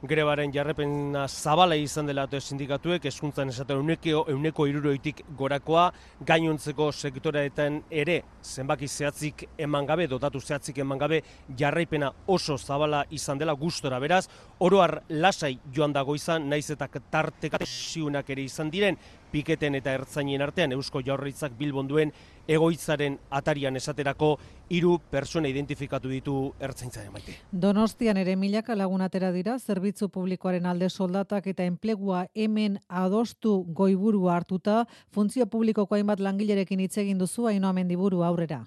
Grebaren 0.06 0.52
jarrepena 0.54 1.24
zabala 1.28 1.76
izan 1.80 2.06
dela 2.06 2.26
eta 2.28 2.38
sindikatuek, 2.38 3.08
eskuntzan 3.10 3.50
esaten 3.50 3.80
euneko, 3.80 4.26
euneko 4.30 4.68
iruroitik 4.70 5.24
gorakoa, 5.38 5.88
gainontzeko 6.28 6.92
sektoreetan 6.92 7.80
ere 7.90 8.20
zenbaki 8.44 8.88
zehatzik 8.88 9.46
eman 9.58 9.88
gabe, 9.90 10.06
dotatu 10.12 10.42
zehatzik 10.42 10.78
eman 10.84 11.02
gabe, 11.02 11.22
jarraipena 11.58 12.12
oso 12.28 12.58
zabala 12.58 13.04
izan 13.10 13.42
dela 13.42 13.56
gustora. 13.58 14.00
Beraz, 14.00 14.28
oroar 14.60 15.00
lasai 15.10 15.56
joan 15.74 15.94
dago 15.96 16.16
izan, 16.16 16.50
naiz 16.50 16.70
eta 16.70 16.88
tartekate 16.88 17.66
ere 17.66 18.42
izan 18.44 18.70
diren, 18.70 19.00
piketen 19.32 19.76
eta 19.82 19.96
ertzainien 19.98 20.44
artean 20.46 20.76
Eusko 20.76 21.02
Jaurlaritzak 21.04 21.58
Bilbon 21.58 21.90
duen 21.90 22.14
egoitzaren 22.48 23.18
atarian 23.30 23.76
esaterako 23.76 24.36
hiru 24.70 24.98
pertsona 25.12 25.50
identifikatu 25.50 26.10
ditu 26.10 26.36
ertzaintzaren 26.60 27.12
maite. 27.14 27.36
Donostian 27.52 28.18
ere 28.18 28.36
milaka 28.36 28.76
lagun 28.76 29.02
atera 29.02 29.32
dira 29.32 29.58
zerbitzu 29.60 30.10
publikoaren 30.10 30.66
alde 30.66 30.90
soldatak 30.90 31.48
eta 31.48 31.64
enplegua 31.64 32.26
hemen 32.34 32.80
adostu 32.88 33.64
goiburu 33.74 34.28
hartuta 34.30 34.86
funtzio 35.12 35.46
publikoko 35.46 35.96
hainbat 35.96 36.20
langilerekin 36.20 36.80
hitz 36.80 36.98
egin 36.98 37.18
duzu 37.18 37.48
Ainoa 37.48 37.74
Mendiburu 37.74 38.24
aurrera. 38.24 38.66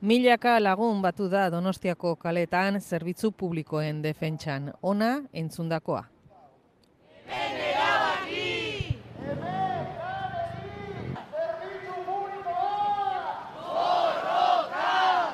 Milaka 0.00 0.60
lagun 0.60 1.02
batu 1.02 1.26
da 1.28 1.48
Donostiako 1.50 2.14
kaletan 2.16 2.80
zerbitzu 2.80 3.32
publikoen 3.32 4.02
defentsan. 4.02 4.70
Ona 4.82 5.24
entzundakoa. 5.32 6.04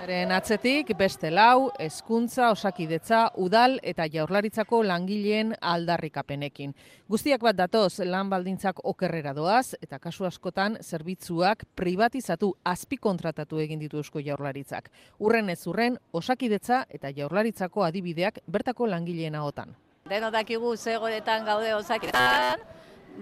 Eren 0.04 0.34
atzetik 0.36 0.90
beste 0.98 1.30
lau, 1.32 1.70
hezkuntza, 1.80 2.50
osakidetza, 2.52 3.22
udal 3.40 3.78
eta 3.80 4.04
jaurlaritzako 4.12 4.82
langileen 4.84 5.54
aldarrikapenekin. 5.64 6.74
Guztiak 7.08 7.40
bat 7.46 7.56
datoz 7.56 8.02
lan 8.04 8.28
baldintzak 8.28 8.82
okerrera 8.84 9.30
doaz 9.32 9.78
eta 9.78 9.96
kasu 10.02 10.26
askotan 10.28 10.74
zerbitzuak 10.82 11.64
privatizatu 11.74 12.50
azpi 12.68 12.98
kontratatu 13.00 13.62
egin 13.64 13.80
ditu 13.80 14.02
eusko 14.02 14.20
jaurlaritzak. 14.20 14.90
Urren 15.24 15.48
ez 15.48 15.62
urren, 15.72 15.96
osakidetza 16.12 16.82
eta 16.90 17.08
jaurlaritzako 17.08 17.86
adibideak 17.86 18.42
bertako 18.46 18.90
langileen 18.92 19.38
ahotan. 19.40 19.72
Deno 20.10 20.28
dakigu 20.34 20.74
zegoetan 20.76 21.46
gaude 21.48 21.72
osakidetzan, 21.78 22.60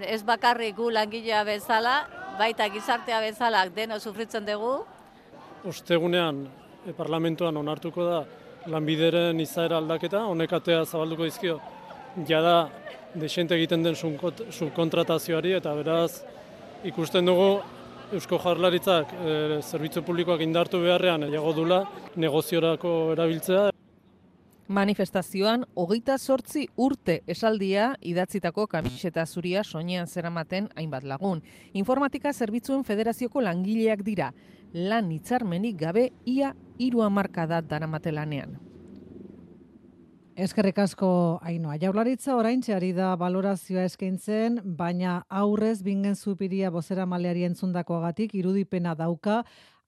ez 0.00 0.24
bakarrik 0.26 0.74
gu 0.80 0.90
langilea 0.90 1.44
bezala, 1.46 1.94
baita 2.42 2.66
gizartea 2.74 3.22
bezala 3.22 3.62
deno 3.70 4.00
sufritzen 4.00 4.50
dugu. 4.50 4.80
Ostegunean 5.62 6.42
parlamentoan 6.96 7.56
onartuko 7.56 8.04
da 8.04 8.22
lanbideren 8.70 9.40
izaera 9.40 9.78
aldaketa, 9.82 10.24
honek 10.30 10.52
atea 10.58 10.84
zabalduko 10.84 11.26
dizkio, 11.26 11.58
jada 12.28 12.68
desente 13.14 13.56
egiten 13.56 13.82
den 13.84 13.96
subkontratazioari 13.96 15.56
eta 15.58 15.74
beraz 15.76 16.22
ikusten 16.84 17.26
dugu 17.28 17.60
Eusko 18.12 18.38
Jarlaritzak 18.42 19.12
e, 19.16 19.34
zerbitzu 19.62 20.02
publikoak 20.04 20.42
indartu 20.44 20.82
beharrean 20.82 21.22
egiago 21.28 21.52
dula 21.56 21.78
negoziorako 22.20 23.12
erabiltzea. 23.14 23.70
Manifestazioan, 24.72 25.64
hogeita 25.76 26.18
sortzi 26.18 26.66
urte 26.80 27.18
esaldia 27.26 27.90
idatzitako 28.08 28.66
kamiseta 28.72 29.24
zuria 29.26 29.64
soinean 29.64 30.06
zeramaten 30.06 30.68
hainbat 30.76 31.04
lagun. 31.04 31.42
Informatika 31.72 32.32
Zerbitzuen 32.32 32.84
Federazioko 32.84 33.42
langileak 33.44 34.04
dira, 34.06 34.30
lan 34.73 35.11
hitzarmenik 35.12 35.79
gabe 35.79 36.11
ia 36.25 36.55
hiru 36.79 37.02
hamarkada 37.02 37.61
daramate 37.61 38.12
lanean. 38.12 38.59
Eskerrik 40.33 40.79
asko 40.81 41.41
Ainoa. 41.45 41.76
Jaurlaritza 41.76 42.38
oraintxe 42.38 42.73
ari 42.73 42.95
da 42.97 43.11
valorazioa 43.21 43.85
eskaintzen, 43.85 44.62
baina 44.64 45.26
aurrez 45.29 45.83
bingen 45.85 46.17
zupiria 46.17 46.71
bozera 46.73 47.05
maleari 47.07 47.45
entzundakoagatik 47.45 48.33
irudipena 48.41 48.95
dauka 48.97 49.43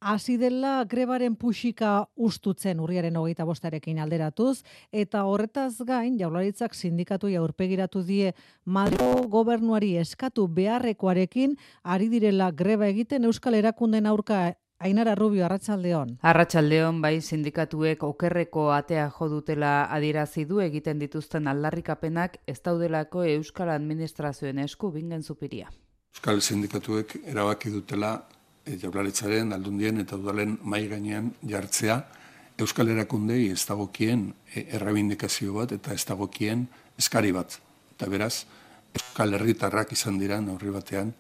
hasi 0.05 0.37
dela 0.37 0.85
grebaren 0.85 1.35
puxika 1.35 2.11
ustutzen 2.15 2.81
urriaren 2.85 3.17
hogeita 3.17 3.47
bostarekin 3.49 3.99
alderatuz, 4.05 4.61
eta 4.93 5.23
horretaz 5.25 5.79
gain, 5.89 6.19
jaularitzak 6.21 6.75
sindikatu 6.77 7.31
aurpegiratu 7.41 8.03
die 8.05 8.35
Madro 8.67 9.25
gobernuari 9.33 9.97
eskatu 9.97 10.47
beharrekoarekin, 10.47 11.57
ari 11.83 12.11
direla 12.13 12.51
greba 12.53 12.87
egiten 12.93 13.25
Euskal 13.25 13.55
Erakunden 13.55 14.05
aurka 14.07 14.53
Ainara 14.79 15.15
Rubio, 15.15 15.45
Arratxaldeon. 15.47 16.19
Arratxaldeon, 16.23 17.01
bai 17.01 17.21
sindikatuek 17.23 18.03
okerreko 18.03 18.67
atea 18.75 19.07
jodutela 19.19 19.87
adierazi 19.95 20.45
du 20.45 20.61
egiten 20.61 20.99
dituzten 20.99 21.47
aldarrikapenak 21.49 22.41
ez 22.47 22.59
daudelako 22.61 23.25
Euskal 23.37 23.71
Administrazioen 23.71 24.59
esku 24.59 24.91
bingen 24.93 25.23
zupiria. 25.23 25.71
Euskal 26.15 26.43
sindikatuek 26.43 27.17
erabaki 27.25 27.71
dutela 27.71 28.13
e, 28.67 28.77
jaurlaritzaren 28.77 29.53
aldundien 29.53 30.03
eta 30.03 30.19
udalen 30.19 30.59
mai 30.63 30.87
gainean 30.89 31.33
jartzea 31.43 32.03
Euskal 32.59 32.91
Erakundei 32.93 33.49
ez 33.51 33.65
dagokien 33.67 34.29
e, 34.55 34.67
errabindikazio 34.77 35.55
bat 35.55 35.73
eta 35.75 35.95
ez 35.95 36.05
dagokien 36.07 36.67
eskari 36.99 37.33
bat. 37.35 37.59
Eta 37.95 38.11
beraz, 38.11 38.45
Euskal 38.95 39.35
Herritarrak 39.39 39.95
izan 39.95 40.19
dira 40.19 40.41
neurri 40.43 40.71
batean 40.75 41.15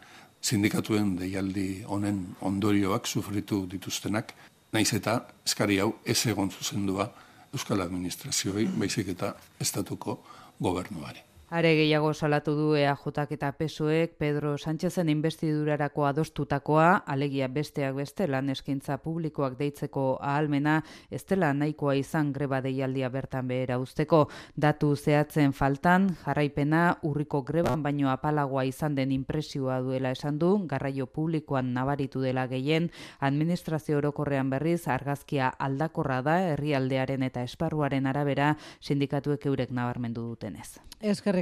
sindikatuen 0.44 1.14
deialdi 1.16 1.68
honen 1.88 2.18
ondorioak 2.44 3.06
sufritu 3.08 3.64
dituztenak, 3.70 4.34
naiz 4.72 4.90
eta 4.96 5.20
eskari 5.46 5.78
hau 5.80 5.94
ez 6.04 6.20
egon 6.26 6.50
zuzendua 6.50 7.08
Euskal 7.54 7.80
Administrazioi, 7.84 8.66
baizik 8.80 9.08
eta 9.14 9.34
estatuko 9.62 10.18
gobernuari. 10.60 11.22
Are 11.54 11.70
gehiago 11.78 12.08
salatu 12.18 12.56
du 12.58 12.73
EAJak 12.75 13.32
eta 13.37 13.52
PSOEk 13.54 14.16
Pedro 14.18 14.56
Sánchezen 14.58 15.08
investidurarako 15.08 16.02
adostutakoa, 16.08 17.04
alegia 17.06 17.46
besteak 17.46 17.94
beste 17.94 18.26
lan 18.26 18.49
eskaintza 18.50 18.96
publikoak 18.99 19.54
deitzeko 19.61 20.18
ahalmena, 20.18 20.80
ez 21.14 21.23
dela 21.30 21.52
nahikoa 21.54 21.94
izan 21.94 22.32
greba 22.34 22.58
deialdia 22.64 23.06
bertan 23.08 23.46
behera 23.46 23.76
usteko. 23.78 24.25
Datu 24.56 24.96
zehatzen 24.96 25.54
faltan, 25.54 26.08
jarraipena 26.25 26.96
urriko 27.06 27.44
greban 27.46 27.87
baino 27.87 28.11
apalagoa 28.11 28.64
izan 28.66 28.99
den 28.99 29.12
impresioa 29.14 29.78
duela 29.78 30.11
esan 30.11 30.40
du, 30.42 30.50
garraio 30.66 31.06
publikoan 31.06 31.70
nabaritu 31.73 32.25
dela 32.25 32.49
gehien, 32.50 32.90
administrazio 33.20 34.00
orokorrean 34.02 34.50
berriz 34.50 34.88
argazkia 34.88 35.54
aldakorra 35.54 36.18
da 36.20 36.37
herrialdearen 36.49 37.23
eta 37.23 37.46
esparruaren 37.46 38.11
arabera 38.11 38.56
sindikatuek 38.80 39.46
eurek 39.46 39.70
nabarmendu 39.70 40.26
dutenez. 40.34 40.80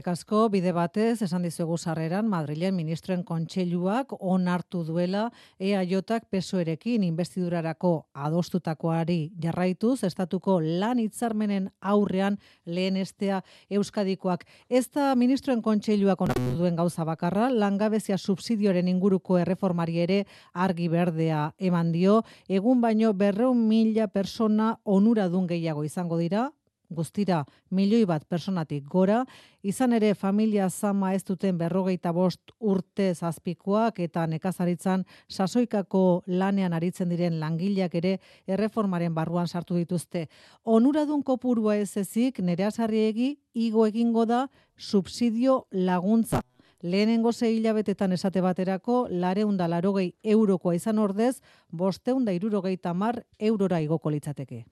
Eskerrik 0.02 0.18
asko, 0.18 0.49
bide 0.50 0.73
batez, 0.75 1.23
esan 1.23 1.44
dizugu 1.47 1.76
sarreran, 1.78 2.26
Madrilen 2.26 2.75
ministroen 2.75 3.21
kontseiluak 3.23 4.11
onartu 4.18 4.80
duela 4.82 5.28
EAJak 5.62 6.25
pesoerekin 6.26 7.04
investidurarako 7.06 8.09
adostutakoari 8.12 9.30
jarraituz, 9.38 10.02
estatuko 10.02 10.56
lan 10.59 10.99
hitzarmenen 10.99 11.68
aurrean 11.80 12.40
lehen 12.66 12.97
estea 12.97 13.44
Euskadikoak. 13.71 14.42
Ez 14.68 14.88
da 14.90 15.14
ministroen 15.14 15.62
kontseiluak 15.62 16.21
onartu 16.26 16.56
duen 16.59 16.75
gauza 16.75 17.06
bakarra, 17.06 17.47
langabezia 17.50 18.18
subsidioren 18.18 18.88
inguruko 18.88 19.38
erreformari 19.38 20.00
ere 20.02 20.25
argi 20.52 20.88
berdea 20.88 21.52
eman 21.61 21.92
dio, 21.94 22.25
egun 22.49 22.82
baino 22.82 23.14
berreun 23.14 23.68
mila 23.68 24.09
persona 24.09 24.80
onuradun 24.82 25.47
gehiago 25.47 25.87
izango 25.87 26.18
dira, 26.18 26.49
guztira 26.92 27.42
milioi 27.70 28.04
bat 28.06 28.25
personatik 28.28 28.84
gora, 28.88 29.22
izan 29.62 29.92
ere 29.92 30.14
familia 30.14 30.68
zama 30.70 31.12
ez 31.14 31.22
duten 31.25 31.58
berrogeita 31.58 32.12
bost 32.12 32.52
urte 32.58 33.12
zazpikoak 33.14 34.00
eta 34.06 34.26
nekazaritzan 34.26 35.04
sasoikako 35.28 36.22
lanean 36.26 36.72
aritzen 36.72 37.08
diren 37.08 37.38
langileak 37.40 37.94
ere 37.94 38.18
erreformaren 38.46 39.14
barruan 39.14 39.49
sartu 39.49 39.76
dituzte. 39.76 40.28
Onuradun 40.64 41.22
kopurua 41.22 41.76
ez 41.76 41.96
ezik, 41.96 42.40
nere 42.40 42.64
azarriegi, 42.64 43.37
igo 43.54 43.87
egingo 43.87 44.26
da 44.26 44.49
subsidio 44.76 45.66
laguntza. 45.70 46.42
Lehenengo 46.82 47.30
zei 47.32 47.56
hilabetetan 47.56 48.12
esate 48.12 48.40
baterako, 48.42 49.06
lareunda 49.08 49.68
larogei 49.68 50.08
eurokoa 50.22 50.75
izan 50.75 50.99
ordez, 50.99 51.37
bosteunda 51.70 52.34
irurogei 52.34 52.76
tamar 52.76 53.22
eurora 53.38 53.80
igoko 53.80 54.11
litzateke 54.11 54.64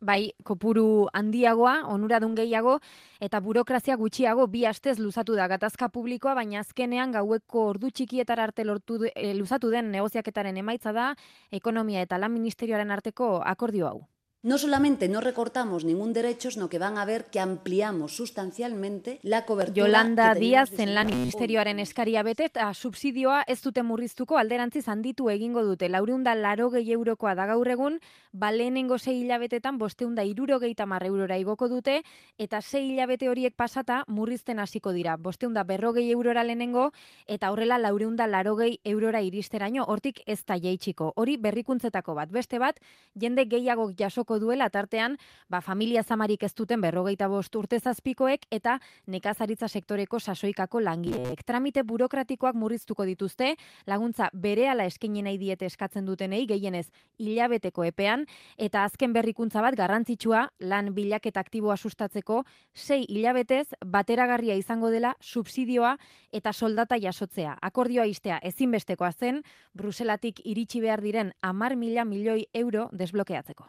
bai 0.00 0.32
kopuru 0.44 1.08
handiagoa, 1.12 1.86
onuradun 1.92 2.34
gehiago 2.34 2.78
eta 3.20 3.40
burokrazia 3.40 3.96
gutxiago 4.00 4.46
bi 4.46 4.64
astez 4.66 4.98
luzatu 4.98 5.36
da 5.36 5.48
gatazka 5.48 5.88
publikoa, 5.88 6.34
baina 6.34 6.60
azkenean 6.60 7.12
gaueko 7.12 7.66
ordu 7.74 7.90
txikietar 7.90 8.40
arte 8.40 8.64
lortu 8.64 9.02
e, 9.14 9.34
luzatu 9.34 9.70
den 9.70 9.92
negoziaketaren 9.92 10.56
emaitza 10.56 10.92
da 10.92 11.12
ekonomia 11.52 12.00
eta 12.02 12.18
lan 12.18 12.32
ministerioaren 12.32 12.90
arteko 12.90 13.36
akordio 13.44 13.86
hau. 13.86 14.00
No 14.42 14.56
solamente 14.56 15.06
no 15.10 15.20
recortamos 15.20 15.84
ningún 15.84 16.14
derecho, 16.14 16.50
sino 16.50 16.70
que 16.70 16.78
van 16.78 16.96
a 16.96 17.04
ver 17.04 17.26
que 17.26 17.40
ampliamos 17.40 18.16
sustancialmente 18.16 19.20
la 19.22 19.44
cobertura. 19.44 19.84
Yolanda 19.84 20.34
Díaz 20.34 20.72
en 20.78 20.94
lan 20.94 21.08
ministerioaren 21.08 21.78
eskaria 21.78 22.22
bete 22.22 22.46
eta 22.48 22.72
subsidioa 22.72 23.42
ez 23.46 23.60
dute 23.60 23.82
murriztuko 23.82 24.38
alderantziz 24.38 24.88
handitu 24.88 25.28
egingo 25.28 25.60
dute. 25.62 25.90
Laureunda 25.90 26.34
laro 26.34 26.70
gehi 26.70 26.94
eurokoa 26.96 27.34
da 27.34 27.44
gaur 27.44 27.68
egun, 27.68 27.98
balenengo 28.32 28.96
sei 28.96 29.18
hilabetetan 29.20 29.76
bosteunda 29.76 30.24
iruro 30.24 30.58
gehi 30.58 30.74
eurora 31.04 31.36
igoko 31.36 31.68
dute, 31.68 32.02
eta 32.38 32.62
sei 32.62 32.92
hilabete 32.92 33.28
horiek 33.28 33.54
pasata 33.54 34.04
murrizten 34.08 34.58
hasiko 34.58 34.92
dira. 34.92 35.18
Bosteunda 35.18 35.64
berrogei 35.64 36.10
eurora 36.12 36.44
lehenengo, 36.44 36.92
eta 37.26 37.50
horrela 37.50 37.76
laureunda 37.76 38.26
laro 38.26 38.56
gehi 38.56 38.80
eurora 38.84 39.20
iristeraino, 39.20 39.84
hortik 39.84 40.22
ez 40.24 40.42
da 40.46 40.56
jeitxiko. 40.56 41.12
Hori 41.16 41.36
berrikuntzetako 41.36 42.14
bat. 42.14 42.30
Beste 42.30 42.58
bat, 42.58 42.80
jende 43.14 43.44
gehiago 43.44 43.92
jasoko 43.98 44.29
duela 44.38 44.70
tartean, 44.70 45.16
ba, 45.48 45.60
familia 45.60 46.02
zamarik 46.02 46.42
ez 46.42 46.54
duten 46.54 46.80
berrogeita 46.80 47.28
bost 47.28 47.54
urte 47.56 47.80
zazpikoek 47.80 48.46
eta 48.50 48.78
nekazaritza 49.06 49.68
sektoreko 49.68 50.20
sasoikako 50.20 50.80
langileek. 50.80 51.42
Tramite 51.44 51.82
burokratikoak 51.82 52.54
murriztuko 52.54 53.04
dituzte, 53.04 53.56
laguntza 53.86 54.30
bere 54.32 54.68
ala 54.68 54.84
eskenien 54.84 55.24
nahi 55.24 55.38
diete 55.38 55.66
eskatzen 55.66 56.06
dutenei 56.06 56.46
gehienez 56.46 56.86
hilabeteko 57.18 57.84
epean, 57.84 58.26
eta 58.56 58.84
azken 58.84 59.12
berrikuntza 59.12 59.62
bat 59.64 59.76
garrantzitsua 59.76 60.46
lan 60.60 60.94
bilaketa 60.94 61.40
aktiboa 61.40 61.76
sustatzeko 61.76 62.44
sei 62.74 63.04
hilabetez 63.08 63.66
bateragarria 63.84 64.54
izango 64.54 64.90
dela 64.90 65.14
subsidioa 65.20 65.96
eta 66.32 66.52
soldata 66.52 66.98
jasotzea. 67.00 67.56
Akordioa 67.62 68.06
istea 68.06 68.38
ezinbestekoa 68.42 69.12
zen, 69.12 69.42
Bruselatik 69.74 70.40
iritsi 70.44 70.80
behar 70.80 71.00
diren 71.02 71.32
amar 71.42 71.76
mila 71.76 72.04
milioi 72.04 72.46
euro 72.54 72.88
desblokeatzeko. 72.92 73.66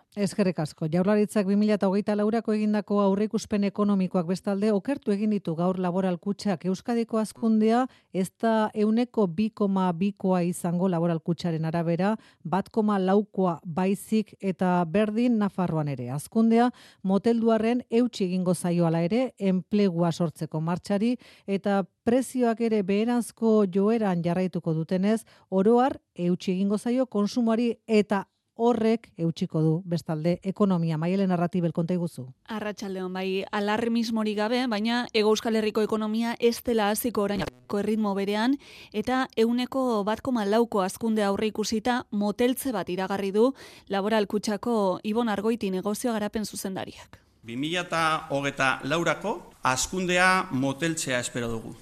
Eskerrik 0.52 0.60
asko. 0.60 0.88
Jaurlaritzak 0.92 1.48
2008 1.48 2.16
laurako 2.18 2.54
egindako 2.54 3.00
aurreikuspen 3.00 3.64
ekonomikoak 3.64 4.28
bestalde 4.28 4.72
okertu 4.76 5.14
egin 5.14 5.32
ditu 5.32 5.56
gaur 5.56 5.80
laboralkutxak 5.80 6.66
Euskadiko 6.66 7.20
azkundea 7.22 7.86
ez 8.14 8.28
da 8.42 8.70
euneko 8.74 9.28
2,2koa 9.28 10.42
izango 10.44 10.90
laboralkutxaren 10.90 11.66
arabera, 11.66 12.18
bat 12.44 12.70
koma 12.70 13.00
laukoa 13.00 13.60
baizik 13.64 14.36
eta 14.42 14.84
berdin 14.86 15.38
Nafarroan 15.40 15.88
ere. 15.88 16.10
Azkundea 16.12 16.70
motelduaren 17.04 17.84
eutxi 17.90 18.26
egingo 18.26 18.54
zaioala 18.54 19.06
ere, 19.08 19.32
enplegua 19.40 20.12
sortzeko 20.12 20.60
martxari 20.60 21.16
eta 21.48 21.86
prezioak 22.04 22.60
ere 22.66 22.82
beheranzko 22.84 23.66
joeran 23.72 24.24
jarraituko 24.26 24.74
dutenez, 24.74 25.22
oroar 25.50 26.00
eutxi 26.16 26.52
egingo 26.58 26.78
zaio 26.78 27.06
konsumoari 27.06 27.76
eta 27.88 28.26
horrek 28.62 29.10
eutxiko 29.18 29.62
du 29.66 29.72
bestalde 29.86 30.38
ekonomia 30.44 30.98
maiele 31.02 31.26
narratibel 31.28 31.74
konta 31.74 31.96
iguzu. 31.98 32.28
Arratxaldeon, 32.46 33.12
bai, 33.14 33.44
alarmismori 33.52 34.36
gabe, 34.38 34.62
baina 34.70 35.06
Ego 35.14 35.34
Euskal 35.34 35.58
Herriko 35.58 35.82
ekonomia 35.82 36.36
ez 36.40 36.62
dela 36.64 36.90
hasiko 36.92 37.26
orainako 37.26 37.80
erritmo 37.82 38.14
berean, 38.16 38.58
eta 38.94 39.26
euneko 39.36 40.04
bat 40.06 40.22
koma 40.22 40.46
lauko 40.46 40.84
azkunde 40.86 41.26
aurre 41.26 41.50
ikusita 41.50 42.04
moteltze 42.12 42.72
bat 42.76 42.90
iragarri 42.90 43.32
du 43.32 43.52
laboral 43.90 44.28
kutsako 44.28 45.00
Ibon 45.04 45.30
Argoiti 45.30 45.72
negozio 45.72 46.14
garapen 46.14 46.46
zuzendariak. 46.46 47.18
2008 47.44 48.86
laurako 48.86 49.38
azkundea 49.64 50.48
moteltzea 50.52 51.20
espero 51.20 51.50
dugu. 51.50 51.74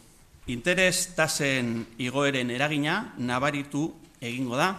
Interes 0.48 1.16
tasen 1.16 1.86
igoeren 1.98 2.50
eragina 2.50 3.14
nabaritu 3.18 3.92
egingo 4.22 4.58
da, 4.58 4.70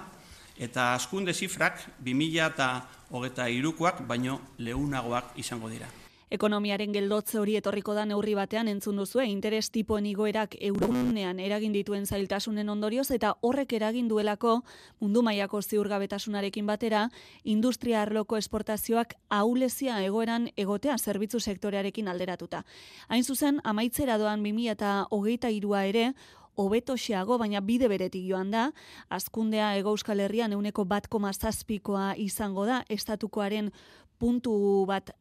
eta 0.61 0.93
askunde 0.95 1.33
zifrak 1.33 1.81
2000 2.05 2.47
eta 2.53 2.69
hogeta 3.11 3.49
irukoak 3.49 4.05
baino 4.07 4.41
leunagoak 4.59 5.33
izango 5.41 5.73
dira. 5.73 5.89
Ekonomiaren 6.31 6.93
geldotze 6.95 7.41
hori 7.41 7.57
etorriko 7.59 7.91
da 7.97 8.05
neurri 8.07 8.37
batean 8.39 8.69
entzun 8.71 9.01
duzu, 9.01 9.19
interes 9.27 9.73
tipoen 9.75 10.05
igoerak 10.07 10.53
euronean 10.69 11.41
eragin 11.43 11.73
dituen 11.75 12.07
zailtasunen 12.07 12.69
ondorioz 12.71 13.09
eta 13.11 13.33
horrek 13.41 13.73
eragin 13.81 14.07
duelako 14.07 14.61
mundu 15.01 15.25
mailako 15.27 15.59
ziurgabetasunarekin 15.61 16.71
batera 16.71 17.09
industria 17.43 18.03
arloko 18.03 18.39
esportazioak 18.39 19.17
aulezia 19.29 19.99
egoeran 20.05 20.47
egotea 20.57 20.99
zerbitzu 20.99 21.41
sektorearekin 21.41 22.07
alderatuta. 22.07 22.63
Hain 23.09 23.25
zuzen, 23.25 23.59
amaitzera 23.65 24.19
doan 24.19 24.45
2000 24.47 24.71
eta 24.71 24.93
hogeita 25.11 25.51
irua 25.51 25.83
ere, 25.91 26.13
hobeto 26.55 26.97
xeago, 26.97 27.39
baina 27.39 27.61
bide 27.61 27.89
beretik 27.89 28.27
joan 28.29 28.51
da, 28.51 28.71
azkundea 29.09 29.77
ego 29.77 29.95
euskal 29.97 30.21
herrian 30.21 30.53
euneko 30.53 30.85
bat 30.85 31.09
koma 31.09 31.33
zazpikoa 31.33 32.15
izango 32.17 32.67
da, 32.67 32.85
estatukoaren 32.89 33.73
puntu 34.21 34.85
bat 34.87 35.15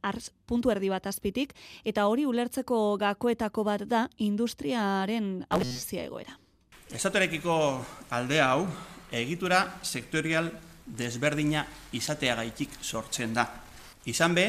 puntu 0.45 0.71
erdi 0.73 0.89
bat 0.91 1.07
azpitik, 1.07 1.53
eta 1.87 2.05
hori 2.11 2.25
ulertzeko 2.27 2.97
gakoetako 2.99 3.63
bat 3.63 3.85
da 3.87 4.07
industriaren 4.17 5.45
auzia 5.49 6.03
egoera. 6.03 6.35
Estatuarekiko 6.91 7.55
alde 8.11 8.41
hau, 8.41 8.65
egitura 9.11 9.61
sektorial 9.83 10.49
desberdina 10.85 11.63
izatea 11.93 12.35
gaitik 12.41 12.75
sortzen 12.81 13.33
da. 13.33 13.45
Izan 14.09 14.35
be, 14.35 14.45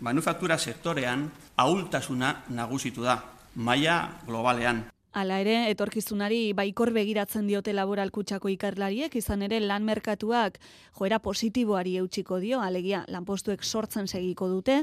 manufaktura 0.00 0.58
sektorean 0.58 1.28
ahultasuna 1.60 2.32
nagusitu 2.56 3.04
da, 3.04 3.20
maila 3.54 3.98
globalean. 4.26 4.86
Hala 5.12 5.42
ere, 5.42 5.68
etorkizunari 5.68 6.54
baikor 6.56 6.88
begiratzen 6.96 7.44
diote 7.44 7.74
laboral 7.76 8.08
kutsako 8.08 8.48
ikarlariek, 8.48 9.12
izan 9.20 9.42
ere 9.44 9.58
lan 9.60 9.84
merkatuak 9.84 10.54
joera 10.96 11.18
positiboari 11.20 11.98
eutxiko 12.00 12.38
dio, 12.40 12.62
alegia 12.64 13.02
lanpostuek 13.12 13.60
sortzen 13.60 14.08
segiko 14.08 14.48
dute, 14.48 14.78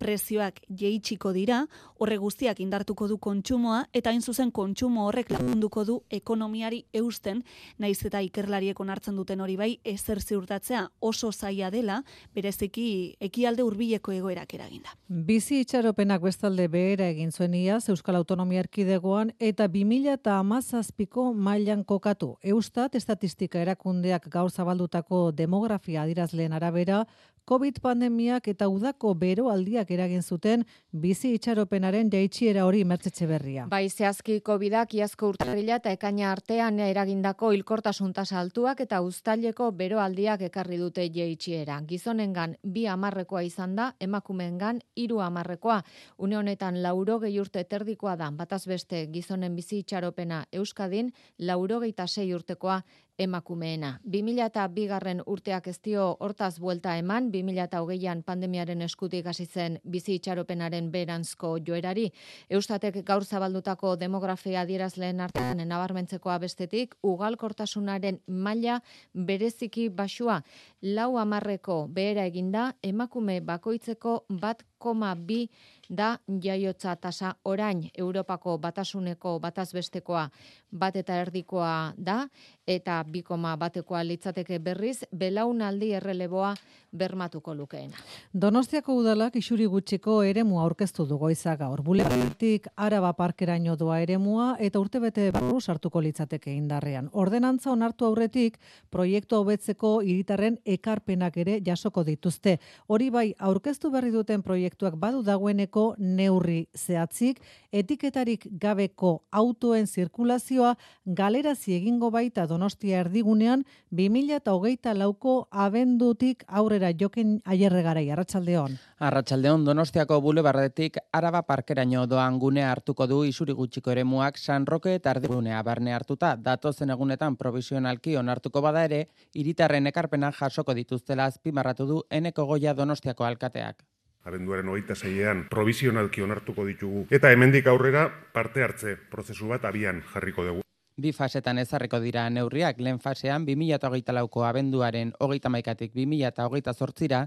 prezioak 0.00 0.62
jeitsiko 0.72 1.34
dira, 1.36 1.58
horre 2.00 2.16
guztiak 2.16 2.62
indartuko 2.64 3.10
du 3.10 3.18
kontsumoa, 3.20 3.82
eta 3.92 4.08
hain 4.08 4.24
zuzen 4.24 4.54
kontsumo 4.56 5.04
horrek 5.10 5.34
lagunduko 5.34 5.84
du 5.84 5.98
ekonomiari 6.08 6.86
eusten, 6.96 7.44
naiz 7.76 7.98
eta 8.08 8.24
ikerlariek 8.24 8.80
onartzen 8.80 9.20
duten 9.20 9.44
hori 9.44 9.58
bai, 9.60 9.70
ezer 9.84 10.22
ziurtatzea 10.24 10.86
oso 11.04 11.28
zaila 11.30 11.68
dela, 11.68 12.00
bereziki 12.32 13.18
ekialde 13.20 13.68
hurbileko 13.68 14.16
egoerak 14.16 14.56
eraginda. 14.56 14.96
Bizi 15.08 15.60
itxaropenak 15.60 16.24
bestalde 16.24 16.70
behera 16.72 17.12
egin 17.12 17.36
zuen 17.36 17.52
iaz, 17.60 17.82
Euskal 17.92 18.16
Autonomia 18.16 18.64
Erkidegoan, 18.64 19.36
eta 19.38 19.68
2000 19.74 20.12
eta 20.12 20.38
amazazpiko 20.38 21.22
mailan 21.34 21.80
kokatu. 21.84 22.28
Eustat, 22.52 22.94
estatistika 22.94 23.58
erakundeak 23.58 24.28
gaur 24.30 24.52
zabaldutako 24.52 25.22
demografia 25.34 26.04
adirazleen 26.04 26.52
arabera, 26.54 27.00
COVID 27.44 27.82
pandemiak 27.84 28.46
eta 28.48 28.70
udako 28.72 29.10
bero 29.20 29.50
aldiak 29.52 29.90
eragin 29.92 30.22
zuten 30.22 30.62
bizi 30.96 31.34
itxaropenaren 31.36 32.08
jaitsiera 32.08 32.62
hori 32.64 32.86
mertzetxe 32.88 33.26
berria. 33.28 33.66
Bai, 33.68 33.90
zehazki 33.90 34.38
COVIDak 34.40 34.94
iazko 34.96 35.28
urtarrila 35.34 35.76
eta 35.76 35.92
ekaina 35.92 36.30
artean 36.32 36.80
eragindako 36.80 37.50
hilkortasun 37.52 38.14
tasa 38.16 38.38
altuak 38.40 38.80
eta 38.80 39.02
uztaileko 39.04 39.68
bero 39.76 40.00
aldiak 40.00 40.46
ekarri 40.48 40.78
dute 40.80 41.04
jaitsiera. 41.12 41.82
Gizonengan 41.84 42.54
bi 42.62 42.86
amarrekoa 42.88 43.42
izan 43.44 43.76
da, 43.76 43.90
emakumeengan 44.00 44.80
hiru 44.96 45.20
amarrekoa. 45.20 45.82
Une 46.16 46.40
honetan 46.40 46.80
lauro 46.82 47.18
gehi 47.26 47.36
urte 47.44 47.66
terdikoa 47.68 48.16
da, 48.16 48.30
bataz 48.32 48.62
beste 48.66 49.04
gizonen 49.12 49.52
bizi 49.54 49.63
itxaropena 49.72 50.44
Euskadin, 50.52 51.12
lauro 51.38 51.80
sei 52.06 52.34
urtekoa 52.34 52.82
emakumeena. 53.18 54.00
2000 54.04 54.46
eta 54.46 54.66
bigarren 54.68 55.20
urteak 55.26 55.68
ez 55.70 55.76
dio 55.84 56.16
hortaz 56.20 56.58
buelta 56.58 56.96
eman, 56.98 57.30
2000 57.32 57.62
eta 57.68 57.80
hogeian 57.82 58.22
pandemiaren 58.26 58.82
eskutik 58.82 59.26
hasi 59.26 59.46
zen 59.46 59.78
bizi 59.84 60.16
itxaropenaren 60.18 60.90
berantzko 60.90 61.56
joerari. 61.66 62.10
Eustatek 62.50 63.02
gaur 63.06 63.24
zabaldutako 63.24 63.94
demografia 63.96 64.60
adierazleen 64.62 65.20
artean 65.20 65.62
nabarmentzeko 65.68 66.30
abestetik, 66.30 66.94
ugalkortasunaren 67.02 68.20
maila 68.26 68.80
bereziki 69.14 69.88
basua. 69.88 70.42
Lau 70.82 71.16
amarreko 71.18 71.86
behera 71.88 72.26
eginda, 72.26 72.72
emakume 72.82 73.40
bakoitzeko 73.40 74.24
bat 74.40 74.64
koma 74.78 75.14
bi 75.14 75.46
da 75.88 76.18
jaiotza 76.28 76.96
tasa 76.96 77.34
orain 77.44 77.90
Europako 77.94 78.58
batasuneko 78.58 79.38
batazbestekoa 79.40 80.28
bat 80.74 80.96
eta 80.96 81.16
erdikoa 81.22 81.94
da, 81.96 82.24
eta 82.66 83.02
bikoma 83.06 83.54
batekoa 83.60 84.02
litzateke 84.06 84.58
berriz, 84.58 85.04
belaunaldi 85.14 85.92
erreleboa 85.98 86.54
bermatuko 86.94 87.54
lukeena. 87.54 87.98
Donostiako 88.32 88.96
udalak 89.02 89.36
isuri 89.36 89.66
gutxiko 89.70 90.20
eremua 90.22 90.62
aurkeztu 90.62 91.06
du 91.06 91.18
goiza 91.18 91.56
gaur. 91.56 91.82
Buletik 91.82 92.68
araba 92.76 93.12
parkeraino 93.18 93.76
doa 93.76 94.00
eremua 94.02 94.54
eta 94.58 94.80
urtebete 94.80 95.30
barru 95.34 95.60
sartuko 95.60 96.00
litzateke 96.02 96.54
indarrean. 96.54 97.08
Ordenantza 97.12 97.70
onartu 97.72 98.06
aurretik 98.06 98.58
proiektu 98.90 99.36
hobetzeko 99.42 100.00
hiritarren 100.02 100.58
ekarpenak 100.64 101.36
ere 101.42 101.60
jasoko 101.66 102.04
dituzte. 102.04 102.58
Hori 102.86 103.10
bai 103.10 103.26
aurkeztu 103.38 103.90
berri 103.90 104.10
duten 104.14 104.42
proiektuak 104.42 104.96
badu 104.98 105.22
dagoeneko 105.26 105.73
neurri 105.98 106.68
zehatzik, 106.76 107.40
etiketarik 107.74 108.46
gabeko 108.62 109.10
autoen 109.32 109.86
zirkulazioa 109.86 110.74
galerazi 111.04 111.74
egingo 111.76 112.10
baita 112.14 112.46
Donostia 112.50 113.00
erdigunean 113.04 113.64
20hogeita 114.00 114.94
lauko 114.96 115.36
abendutik 115.50 116.44
aurrera 116.48 116.92
jokin 117.00 117.40
aierre 117.44 117.82
garai, 117.82 118.06
Arratxaldeon. 118.10 118.76
Arratxaldeon, 119.08 119.64
Donostiako 119.66 120.20
bulebarretik 120.24 120.98
araba 121.12 121.42
parkeraino 121.42 122.06
doan 122.10 122.38
gunea 122.38 122.70
hartuko 122.72 123.08
du 123.10 123.22
isuri 123.24 123.52
gutxiko 123.52 123.90
eremuak 123.94 124.38
San 124.38 124.66
Roque 124.66 124.94
eta 125.00 125.14
erdigunea 125.16 125.62
barne 125.62 125.94
hartuta. 125.94 126.34
Datozen 126.36 126.94
egunetan 126.94 127.36
provisionalki 127.36 128.16
onartuko 128.16 128.62
bada 128.62 128.84
ere, 128.84 129.06
iritarren 129.34 129.90
ekarpena 129.90 130.32
jasoko 130.32 130.74
dituztela 130.74 131.26
azpimarratu 131.32 131.90
du 131.90 132.02
eneko 132.10 132.46
goia 132.54 132.74
Donostiako 132.74 133.24
alkateak 133.24 133.84
abenduaren 134.24 134.68
hogeita 134.68 134.96
zeian 134.96 135.46
provisionalki 135.50 136.24
onartuko 136.24 136.66
ditugu. 136.66 137.06
Eta 137.10 137.30
hemendik 137.32 137.66
aurrera 137.70 138.08
parte 138.32 138.64
hartze 138.64 138.96
prozesu 139.10 139.48
bat 139.52 139.64
abian 139.64 140.02
jarriko 140.12 140.44
dugu. 140.44 140.60
Bi 140.94 141.10
fasetan 141.10 141.58
ezarriko 141.58 141.98
dira 141.98 142.28
neurriak, 142.30 142.78
lehen 142.78 143.00
fasean 143.02 143.42
2008 143.48 144.12
lauko 144.14 144.44
abenduaren 144.46 145.10
hogeita 145.18 145.50
maikatik 145.50 145.90
2008 145.96 146.74
zortzira, 146.78 147.24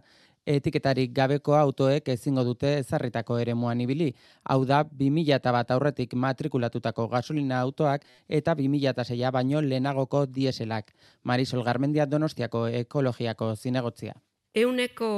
etiketarik 0.48 1.12
gabeko 1.12 1.58
autoek 1.60 2.08
ezingo 2.14 2.46
dute 2.48 2.78
ezarritako 2.80 3.40
ere 3.44 3.54
muan 3.54 3.82
ibili. 3.84 4.14
Hau 4.48 4.64
da, 4.70 4.86
2000 5.02 5.52
bat 5.58 5.74
aurretik 5.76 6.16
matrikulatutako 6.16 7.10
gasolina 7.12 7.60
autoak 7.60 8.08
eta 8.30 8.56
2006 8.56 9.34
baino 9.36 9.62
lehenagoko 9.62 10.26
dieselak. 10.26 10.96
Marisol 11.24 11.66
Garmendia 11.68 12.06
Donostiako 12.06 12.68
ekologiako 12.86 13.54
zinegotzia 13.56 14.16
euneko 14.58 15.10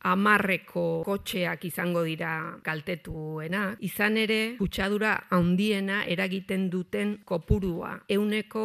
amarreko 0.00 0.86
kotxeak 1.06 1.66
izango 1.68 2.04
dira 2.06 2.32
kaltetuena, 2.64 3.64
izan 3.84 4.16
ere 4.22 4.40
kutsadura 4.60 5.16
handiena 5.30 6.02
eragiten 6.04 6.70
duten 6.72 7.18
kopurua, 7.24 7.98
euneko 8.08 8.64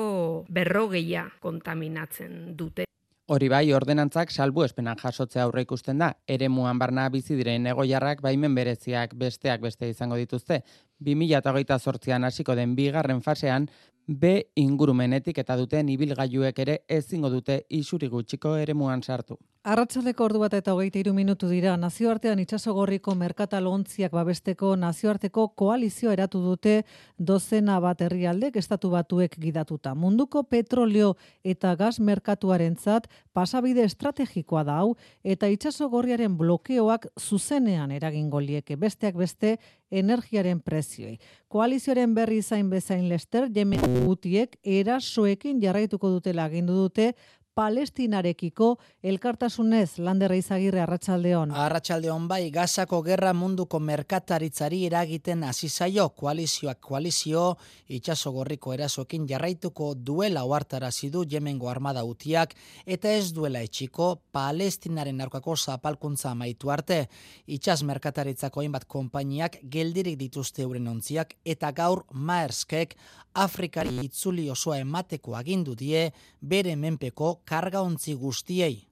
berrogeia 0.50 1.28
kontaminatzen 1.41 2.56
dute. 2.58 2.88
Hori 3.32 3.48
bai, 3.48 3.63
ordenantzak 3.72 4.32
salbu 4.34 4.65
espenak 4.65 5.00
jasotzea 5.06 5.46
aurre 5.46 5.62
ikusten 5.63 6.02
da, 6.02 6.10
ere 6.28 6.50
muan 6.52 6.80
barna 6.82 7.06
bizi 7.13 7.38
diren 7.39 7.70
egoiarrak 7.72 8.20
baimen 8.26 8.56
bereziak 8.58 9.13
besteak 9.15 9.62
beste 9.63 9.88
izango 9.88 10.17
dituzte. 10.20 10.58
2008 11.02 11.80
zortzian 11.80 12.24
hasiko 12.24 12.56
den 12.56 12.76
bigarren 12.76 13.22
fasean, 13.22 13.68
B 14.08 14.42
ingurumenetik 14.56 15.38
eta 15.38 15.56
duten 15.56 15.90
ibilgailuek 15.94 16.60
ere 16.60 16.80
ezingo 16.90 17.30
dute 17.30 17.62
isuri 17.70 18.10
gutxiko 18.10 18.56
eremuan 18.58 19.04
sartu. 19.04 19.38
Arratsaleko 19.62 20.26
ordu 20.26 20.40
bat 20.42 20.56
eta 20.58 20.74
hogeita 20.74 20.98
iru 20.98 21.12
minutu 21.14 21.46
dira, 21.46 21.76
nazioartean 21.78 22.40
itxasogorriko 22.42 23.14
merkatalontziak 23.14 24.12
babesteko 24.12 24.72
nazioarteko 24.76 25.44
koalizio 25.54 26.10
eratu 26.12 26.42
dute 26.42 26.80
dozena 27.20 27.76
bat 27.80 28.02
herrialdek 28.02 28.58
estatu 28.58 28.90
batuek 28.90 29.38
gidatuta. 29.38 29.94
Munduko 29.94 30.42
petroleo 30.50 31.14
eta 31.44 31.76
gas 31.76 32.00
merkatuaren 32.00 32.76
zat, 32.76 33.06
pasabide 33.34 33.86
estrategikoa 33.86 34.64
da 34.66 34.80
hau, 34.82 34.96
eta 35.24 35.46
itxasogorriaren 35.54 36.40
blokeoak 36.42 37.06
zuzenean 37.20 37.92
eragingo 37.92 38.42
lieke 38.42 38.76
besteak 38.82 39.14
beste 39.16 39.60
energiaren 39.92 40.62
prezioi. 40.64 41.18
Koalizioaren 41.52 42.16
berri 42.16 42.42
zain 42.42 42.70
bezain 42.72 43.08
lester, 43.10 43.50
jemen 43.54 43.84
gutiek 44.06 44.56
erasoekin 44.64 45.62
jarraituko 45.62 46.10
dutela 46.10 46.48
agindu 46.48 46.78
dute, 46.86 47.12
Palestinarekiko 47.52 48.78
elkartasunez 49.04 49.98
landerra 50.00 50.38
izagirre 50.40 50.80
arratsaldeon. 50.86 51.52
Arratsaldeon 51.52 52.30
bai, 52.30 52.46
gazako 52.54 53.02
gerra 53.04 53.34
munduko 53.36 53.80
merkataritzari 53.84 54.86
eragiten 54.88 55.44
hasi 55.44 55.68
zaio 55.68 56.08
koalizioak 56.16 56.80
koalizio 56.80 57.58
itxaso 57.92 58.32
gorriko 58.32 58.72
erasokin 58.74 59.26
jarraituko 59.28 59.92
duela 59.96 60.46
oartara 60.48 60.92
zidu 60.92 61.26
jemengo 61.28 61.68
armada 61.70 62.06
utiak 62.08 62.56
eta 62.86 63.12
ez 63.12 63.34
duela 63.36 63.60
etxiko 63.68 64.22
palestinaren 64.32 65.20
arkako 65.20 65.58
zapalkuntza 65.58 66.32
amaitu 66.32 66.72
arte. 66.72 67.02
Itxas 67.48 67.84
merkataritzako 67.84 68.64
hainbat 68.64 68.88
konpainiak 68.88 69.60
geldirik 69.64 70.16
dituzte 70.18 70.64
euren 70.64 70.88
ontziak 70.88 71.36
eta 71.44 71.74
gaur 71.76 72.06
Maerskek 72.14 72.96
Afrikari 73.34 73.94
itzuli 74.04 74.50
osoa 74.52 74.82
emateko 74.84 75.36
agindu 75.40 75.76
die 75.76 76.10
bere 76.42 76.76
menpeko 76.76 77.41
karga 77.46 77.82
ontzi 77.82 78.16
guztiei. 78.16 78.88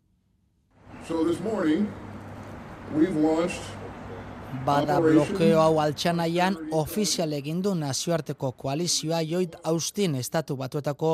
So 1.07 1.23
this 1.23 1.39
morning 1.39 1.87
we've 2.95 3.15
launched 3.15 3.61
Bada 4.49 4.95
blokeo 4.97 5.59
hau 5.61 5.75
altxanaian 5.77 6.55
ofizial 6.73 7.35
egindu 7.37 7.75
nazioarteko 7.77 8.49
koalizioa 8.57 9.19
joit 9.21 9.53
austin 9.63 10.15
estatu 10.17 10.55
batuetako 10.57 11.11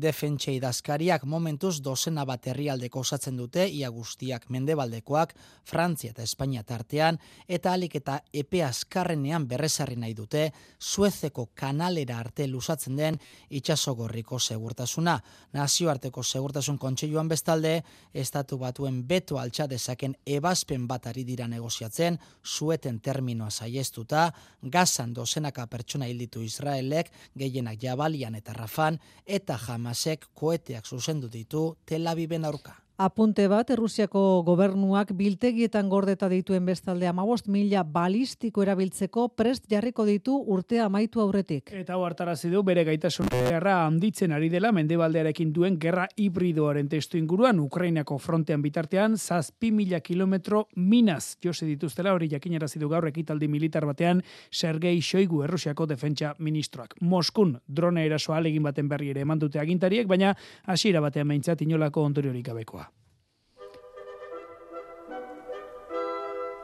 defentsa 0.00 0.54
idazkariak 0.56 1.26
momentuz 1.28 1.82
dozena 1.84 2.24
bat 2.24 2.46
herrialdeko 2.48 3.02
osatzen 3.04 3.36
dute 3.36 3.66
ia 3.68 3.90
guztiak 3.92 4.46
mendebaldekoak 4.48 5.34
Frantzia 5.68 6.14
eta 6.14 6.24
Espainia 6.24 6.62
tartean 6.64 7.18
eta 7.46 7.74
alik 7.76 7.98
eta 8.00 8.22
epe 8.32 8.62
askarrenean 8.64 9.44
berrezarri 9.48 9.96
nahi 9.96 10.14
dute 10.14 10.46
Suezeko 10.78 11.50
kanalera 11.54 12.18
arte 12.18 12.48
lusatzen 12.48 12.96
den 12.96 13.20
itxasogorriko 13.50 14.38
segurtasuna. 14.38 15.18
Nazioarteko 15.52 16.22
segurtasun 16.22 16.78
kontseiluan 16.78 17.28
bestalde 17.28 17.82
estatu 18.14 18.56
batuen 18.58 19.04
beto 19.06 19.38
altxa 19.38 19.66
dezaken 19.66 20.16
ebazpen 20.24 20.88
bat 20.88 21.06
ari 21.06 21.24
dira 21.24 21.48
negoziatzen 21.48 22.18
Suez 22.42 22.77
hilabeten 22.78 23.00
terminoa 23.00 23.50
saiestuta, 23.50 24.32
gazan 24.70 25.14
dozenaka 25.14 25.66
pertsona 25.66 26.06
hilditu 26.06 26.42
Israelek, 26.42 27.10
gehienak 27.36 27.80
jabalian 27.82 28.34
eta 28.34 28.52
rafan, 28.52 28.98
eta 29.26 29.58
jamasek 29.58 30.28
koeteak 30.34 30.86
zuzendu 30.86 31.28
ditu 31.28 31.76
Tel 31.84 32.06
Aviven 32.06 32.44
aurka. 32.44 32.87
Apunte 32.98 33.44
bat, 33.46 33.68
Errusiako 33.70 34.20
gobernuak 34.42 35.12
biltegietan 35.14 35.86
gordeta 35.86 36.26
dituen 36.28 36.64
bestalde 36.66 37.06
amabost 37.06 37.46
mila 37.46 37.84
balistiko 37.86 38.64
erabiltzeko 38.64 39.28
prest 39.38 39.68
jarriko 39.70 40.02
ditu 40.02 40.34
urtea 40.34 40.88
amaitu 40.90 41.22
aurretik. 41.22 41.70
Eta 41.78 41.94
hartarazi 41.94 42.50
du 42.50 42.64
bere 42.66 42.82
gaitasun 42.88 43.30
gerra 43.30 43.76
handitzen 43.84 44.34
ari 44.34 44.48
dela 44.50 44.72
mendebaldearekin 44.74 45.52
duen 45.54 45.76
gerra 45.78 46.08
hibridoaren 46.16 46.88
testu 46.90 47.20
inguruan 47.20 47.60
Ukrainako 47.62 48.18
frontean 48.18 48.66
bitartean 48.66 49.14
zazpi 49.16 49.70
mila 49.70 50.00
kilometro 50.00 50.64
minaz 50.74 51.36
jose 51.44 51.70
dituztela 51.70 52.16
hori 52.18 52.26
jakinarazi 52.34 52.82
du 52.82 52.90
gaur 52.90 53.06
ekitaldi 53.06 53.46
militar 53.46 53.86
batean 53.86 54.24
Sergei 54.50 54.98
Shoigu 55.00 55.44
Errusiako 55.44 55.86
defentsa 55.86 56.34
ministroak. 56.40 56.98
Moskun 57.00 57.60
drone 57.68 58.08
erasoa 58.10 58.42
alegin 58.42 58.66
baten 58.66 58.90
berri 58.90 59.14
ere 59.14 59.22
eman 59.22 59.38
dute 59.38 59.62
agintariek, 59.62 60.10
baina 60.10 60.34
hasiera 60.66 60.98
batean 61.00 61.30
meintzat 61.30 61.62
inolako 61.62 62.02
ondoriorik 62.10 62.50
gabekoa. 62.50 62.87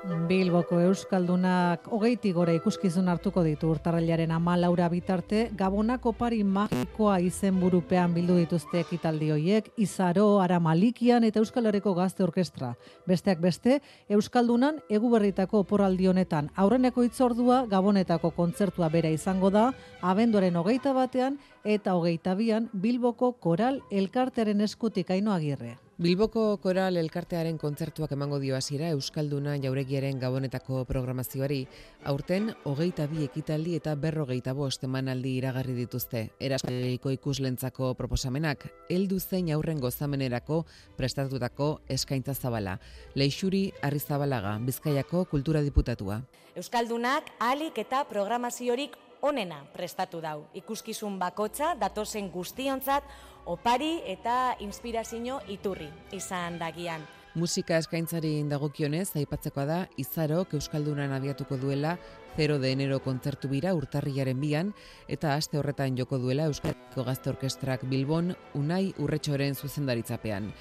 Bilboko 0.05 0.77
Euskaldunak 0.85 1.87
hogeiti 1.89 2.29
gora 2.37 2.53
ikuskizun 2.53 3.07
hartuko 3.09 3.41
ditu 3.45 3.71
urtarrailaren 3.73 4.35
ama 4.37 4.53
laura 4.61 4.91
bitarte, 4.93 5.47
Gabonako 5.57 6.13
pari 6.19 6.43
magikoa 6.45 7.15
izen 7.25 7.57
burupean 7.61 8.13
bildu 8.13 8.37
dituzte 8.37 8.83
ekitaldi 8.83 9.31
hoiek, 9.33 9.71
Izaro, 9.81 10.27
Aramalikian 10.45 11.25
eta 11.25 11.41
Euskal 11.41 11.71
Herriko 11.71 11.95
Gazte 11.97 12.25
Orkestra. 12.27 12.75
Besteak 13.09 13.41
beste, 13.41 13.79
Euskaldunan 14.13 14.83
eguberritako 14.93 15.65
oporaldi 15.65 16.11
honetan 16.13 16.53
aurreneko 16.55 17.07
itzordua 17.09 17.65
Gabonetako 17.73 18.35
kontzertua 18.37 18.93
bera 18.93 19.09
izango 19.09 19.49
da, 19.51 19.71
abenduaren 20.03 20.61
hogeita 20.61 20.93
batean 20.93 21.41
eta 21.65 21.95
hogeita 21.97 22.35
bian 22.37 22.69
Bilboko 22.73 23.33
Koral 23.41 23.81
Elkartearen 23.91 24.61
eskutik 24.61 25.11
aino 25.11 25.33
agirre. 25.33 25.79
Bilboko 25.97 26.57
Koral 26.59 26.99
Elkartearen 26.99 27.57
kontzertuak 27.57 28.11
emango 28.13 28.41
dio 28.43 28.57
hasiera 28.57 28.89
Euskalduna 28.91 29.55
jauregiaren 29.63 30.19
gabonetako 30.19 30.83
programazioari, 30.85 31.61
aurten 32.05 32.51
hogeita 32.67 33.07
bi 33.07 33.23
ekitaldi 33.25 33.77
eta 33.79 33.95
berrogeita 33.95 34.53
bost 34.59 34.85
emanaldi 34.85 35.37
iragarri 35.39 35.77
dituzte. 35.79 36.25
Eraskaliko 36.41 37.15
ikuslentzako 37.15 37.95
proposamenak, 37.95 38.67
heldu 38.91 39.21
zein 39.21 39.53
aurren 39.55 39.81
gozamenerako 39.81 40.65
prestatutako 40.99 41.79
eskaintza 41.89 42.35
zabala. 42.35 42.81
Leixuri 43.15 43.71
Arrizabalaga, 43.81 44.59
Bizkaiako 44.67 45.25
kultura 45.31 45.63
diputatua. 45.63 46.21
Euskaldunak 46.59 47.31
alik 47.39 47.79
eta 47.79 48.05
programaziorik 48.11 48.99
onena 49.25 49.63
prestatu 49.73 50.21
dau. 50.21 50.45
Ikuskizun 50.55 51.19
bakotza 51.19 51.73
datozen 51.81 52.29
guztionzat 52.31 53.05
opari 53.49 53.99
eta 54.07 54.55
inspirazio 54.61 55.41
iturri 55.49 55.89
izan 56.13 56.59
dagian. 56.61 57.05
Musika 57.35 57.81
eskaintzari 57.83 58.45
dagokionez 58.47 59.09
aipatzekoa 59.19 59.65
da 59.67 59.79
Izarok 59.99 60.53
Euskaldunan 60.55 61.11
abiatuko 61.17 61.57
duela 61.59 61.97
0 62.37 62.61
de 62.63 62.71
enero 62.71 63.01
kontzertu 63.03 63.49
bira 63.51 63.73
urtarriaren 63.75 64.39
bian 64.39 64.71
eta 65.09 65.35
aste 65.35 65.59
horretan 65.59 65.99
joko 65.99 66.21
duela 66.23 66.47
Euskadiko 66.51 67.03
Gazte 67.09 67.33
Orkestrak 67.33 67.89
Bilbon 67.91 68.37
Unai 68.55 68.93
Urretxoren 69.03 69.55
zuzendaritzapean. 69.55 70.53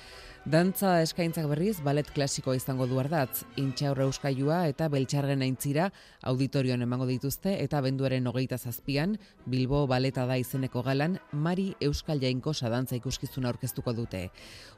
Dantza 0.43 0.97
eskaintzak 0.99 1.45
berriz, 1.47 1.77
balet 1.79 2.09
klasiko 2.11 2.51
izango 2.51 2.83
du 2.83 2.97
ardatz, 2.99 3.45
intxaurra 3.55 4.03
euskailua 4.09 4.57
eta 4.67 4.89
beltxargen 4.91 5.39
aintzira 5.45 5.85
auditorioan 6.27 6.81
emango 6.83 7.05
dituzte 7.07 7.53
eta 7.63 7.79
benduaren 7.79 8.27
hogeita 8.27 8.57
zazpian, 8.57 9.15
Bilbo 9.47 9.85
baleta 9.87 10.25
da 10.27 10.35
izeneko 10.35 10.83
galan, 10.83 11.15
Mari 11.31 11.69
Euskal 11.79 12.19
Jainko 12.19 12.51
sadantza 12.51 12.97
ikuskizuna 12.99 13.53
aurkeztuko 13.53 13.93
dute. 13.95 14.25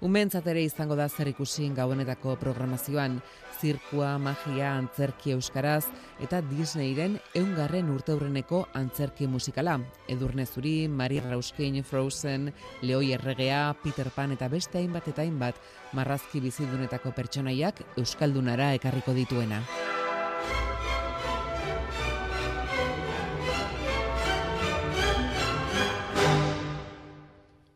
Umentzat 0.05 0.45
ere 0.53 0.61
izango 0.61 0.93
da 0.99 1.09
zer 1.09 1.33
ikusin 1.33 1.73
gauenetako 1.73 2.37
programazioan, 2.45 3.17
zirkua, 3.57 4.19
magia, 4.19 4.75
antzerki 4.77 5.33
euskaraz 5.33 5.87
eta 6.21 6.43
Disneyren 6.45 7.17
eungarren 7.33 7.89
urteurreneko 7.89 8.67
antzerki 8.77 9.25
musikala. 9.25 9.79
Edurne 10.07 10.45
Zuri, 10.45 10.87
Mari 10.87 11.21
Rauskin, 11.25 11.81
Frozen, 11.83 12.51
Leoi 12.83 13.13
Erregea, 13.17 13.73
Peter 13.81 14.11
Pan 14.13 14.35
eta 14.35 14.51
beste 14.51 14.77
hainbat 14.77 15.09
eta 15.09 15.25
hainbat 15.25 15.54
marrazki 15.93 16.41
bizidunetako 16.43 17.11
pertsonaiak 17.15 17.81
euskaldunara 17.97 18.73
ekarriko 18.79 19.13
dituena. 19.17 19.61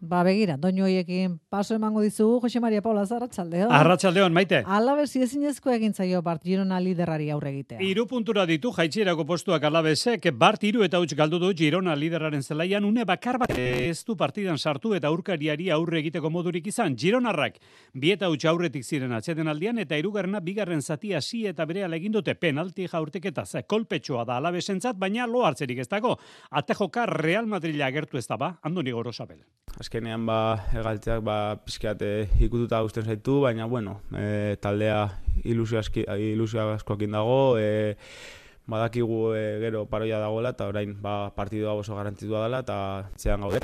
Ba, 0.10 0.24
begira, 0.26 0.56
doinu 0.58 0.88
hoiekin 0.88 1.36
paso 1.54 1.76
emango 1.76 2.02
dizugu, 2.02 2.39
Jose 2.41 2.60
Maria 2.60 2.82
Paula 2.82 3.04
Zarratxaldeon. 3.06 3.69
Arratxaldeon, 3.69 4.34
maite. 4.34 4.63
Alabez, 4.65 5.12
ezinezko 5.13 5.69
egin 5.69 5.93
zaio 5.93 6.24
Bart 6.26 6.41
Girona 6.41 6.80
liderari 6.82 7.28
aurre 7.30 7.52
egitea. 7.52 7.78
Iru 7.86 8.08
puntura 8.10 8.48
ditu 8.50 8.72
jaitsierako 8.74 9.28
postuak 9.30 9.67
alabezek, 9.69 10.26
Bart 10.34 10.65
iru 10.65 10.82
eta 10.88 10.98
huts 10.98 11.13
galdu 11.19 11.38
du 11.43 11.52
Girona 11.60 11.93
lideraren 11.93 12.41
zelaian, 12.41 12.88
une 12.89 13.06
bakar 13.06 13.38
bat 13.38 13.54
ez 13.54 14.00
du 14.08 14.15
partidan 14.17 14.58
sartu 14.58 14.95
eta 14.98 15.12
aurkariari 15.13 15.69
aurre 15.69 16.02
egiteko 16.02 16.34
modurik 16.34 16.72
izan. 16.74 16.98
Gironarrak, 16.98 17.62
bi 17.93 18.10
eta 18.15 18.32
huts 18.34 18.50
aurretik 18.50 18.84
ziren 18.89 19.13
atxeden 19.13 19.48
aldian, 19.48 19.78
eta 19.78 20.00
irugarrena 20.02 20.41
bigarren 20.41 20.82
zati 20.82 21.13
hasi 21.13 21.43
eta 21.45 21.69
bere 21.69 21.86
egin 22.00 22.17
dute 22.17 22.34
penalti 22.34 22.88
jaurtek 22.89 23.30
eta 23.30 23.45
ze 23.45 23.62
kolpetsua 23.62 24.26
da 24.26 24.41
alabezentzat, 24.41 24.98
baina 24.98 25.28
lo 25.28 25.45
hartzerik 25.45 25.86
ez 25.86 25.88
dago. 25.88 26.17
Atejoka 26.50 27.06
Real 27.06 27.45
Madrila 27.45 27.86
agertu 27.93 28.17
ez 28.17 28.26
da 28.26 28.38
ba, 28.38 28.56
Andoni 28.63 28.89
Gorosabel 28.89 29.45
azkenean 29.99 30.25
ba 30.25 30.63
egaltzeak 30.71 31.21
ba 31.21 31.59
pizkat 31.59 31.99
ikututa 32.39 32.79
gusten 32.81 33.03
zaitu, 33.03 33.41
baina 33.43 33.65
bueno, 33.67 33.99
e, 34.15 34.55
taldea 34.62 35.19
ilusio 35.43 35.79
aski 35.79 36.05
ilusio 36.07 36.71
askoekin 36.77 37.12
dago, 37.12 37.57
e, 37.59 37.97
badakigu 38.65 39.33
e, 39.35 39.59
gero 39.59 39.85
paroia 39.91 40.19
dagoela 40.19 40.53
eta 40.55 40.69
orain 40.71 40.95
ba 41.01 41.31
partidua 41.35 41.73
oso 41.73 41.95
garrantzitsua 41.95 42.45
dela 42.45 42.62
eta 42.63 43.09
zean 43.17 43.41
gaude 43.41 43.59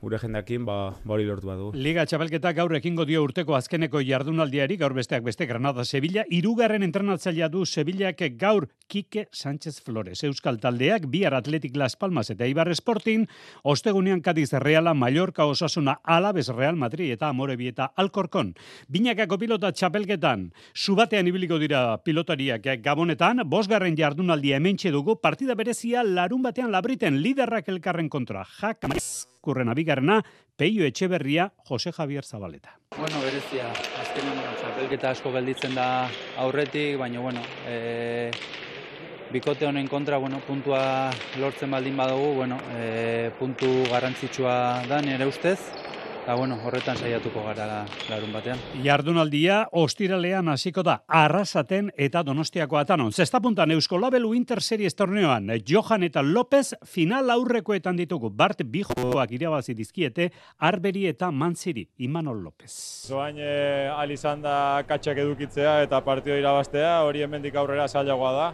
gure 0.00 0.18
jendeakin 0.18 0.64
ba, 0.64 0.92
ba 1.04 1.14
hori 1.14 1.24
lortu 1.24 1.46
badu. 1.46 1.72
Liga 1.74 2.04
txapelketa 2.04 2.52
gaur 2.52 2.74
ekingo 2.76 3.04
dio 3.04 3.22
urteko 3.24 3.56
azkeneko 3.56 4.00
jardunaldiari, 4.04 4.76
gaur 4.76 4.92
besteak 4.92 5.24
beste 5.24 5.46
Granada 5.46 5.84
Sevilla, 5.84 6.24
irugarren 6.28 6.82
entrenatzailea 6.82 7.48
du 7.48 7.64
Sevillak 7.64 8.22
gaur 8.36 8.68
Kike 8.90 9.28
Sánchez 9.30 9.80
Flores. 9.80 10.24
Euskal 10.26 10.58
taldeak, 10.58 11.06
bihar 11.06 11.36
Atletik 11.38 11.76
Las 11.78 11.94
Palmas 11.94 12.28
eta 12.34 12.48
Ibar 12.50 12.68
Sporting, 12.74 13.28
ostegunean 13.62 14.20
Cadiz 14.20 14.52
Reala, 14.52 14.94
Mallorca 14.94 15.46
Osasuna, 15.46 16.00
Alabes 16.02 16.48
Real 16.48 16.74
Madrid 16.74 17.12
eta 17.14 17.28
Amore 17.28 17.54
Bieta 17.56 17.92
Alcorcon. 17.94 18.56
Binakako 18.88 19.38
pilota 19.38 19.70
txapelketan, 19.70 20.48
subatean 20.74 21.30
ibiliko 21.30 21.60
dira 21.62 22.02
pilotariak 22.02 22.66
gabonetan, 22.82 23.44
bosgarren 23.46 23.96
jardunaldia 23.96 24.58
hementxe 24.58 24.90
dugu, 24.90 25.20
partida 25.22 25.54
berezia 25.54 26.02
larun 26.02 26.42
batean 26.42 26.74
labriten 26.74 27.22
liderrak 27.22 27.70
elkarren 27.70 28.10
kontra. 28.10 28.42
Jak, 28.58 28.90
kurren 29.40 29.70
abigarrena, 29.70 30.20
Peio 30.56 30.84
Etxeberria, 30.84 31.52
Jose 31.64 31.92
Javier 31.92 32.24
Zabaleta. 32.24 32.74
Bueno, 32.98 33.22
berezia, 33.22 33.70
azkenen 34.02 34.42
txapelketa 34.58 35.14
asko 35.14 35.32
gelditzen 35.32 35.78
da 35.78 35.86
aurretik, 36.42 36.98
baina, 37.00 37.22
bueno, 37.24 37.40
e, 37.64 38.28
bikote 39.32 39.66
honen 39.66 39.88
kontra, 39.88 40.18
bueno, 40.18 40.40
puntua 40.46 41.10
lortzen 41.38 41.70
baldin 41.70 41.96
badugu, 41.96 42.34
bueno, 42.42 42.58
e, 42.76 43.30
puntu 43.38 43.70
garrantzitsua 43.90 44.56
da 44.88 45.00
nire 45.02 45.26
ustez, 45.26 45.58
Eta 46.20 46.34
bueno, 46.36 46.58
horretan 46.62 46.98
saiatuko 47.00 47.40
gara 47.42 47.86
larun 48.10 48.30
batean. 48.30 48.58
Jardunaldia 48.84 49.62
ostiralean 49.80 50.52
hasiko 50.52 50.84
da 50.84 50.98
arrasaten 51.08 51.88
eta 51.96 52.20
donostiako 52.22 52.76
atanon. 52.76 53.10
Zesta 53.10 53.40
puntan 53.40 53.72
Eusko 53.72 53.98
Labelu 53.98 54.34
Inter 54.36 54.60
Series 54.60 54.94
torneoan, 54.94 55.48
Johan 55.66 56.04
eta 56.04 56.22
López 56.22 56.74
final 56.84 57.32
aurrekoetan 57.32 57.96
ditugu. 57.96 58.30
Bart 58.30 58.60
Bijoak 58.62 59.32
irabazi 59.32 59.74
dizkiete, 59.74 60.30
Arberi 60.58 61.06
eta 61.08 61.32
Manziri, 61.32 61.88
Imanol 61.98 62.44
López. 62.44 62.70
Zoain 63.08 63.40
eh, 63.40 63.88
alizan 63.90 64.44
da 64.44 64.84
katxak 64.86 65.24
edukitzea 65.24 65.80
eta 65.88 66.04
partio 66.04 66.36
irabaztea, 66.36 67.00
hori 67.08 67.24
hemendik 67.24 67.56
aurrera 67.56 67.88
zailagoa 67.88 68.32
da. 68.36 68.50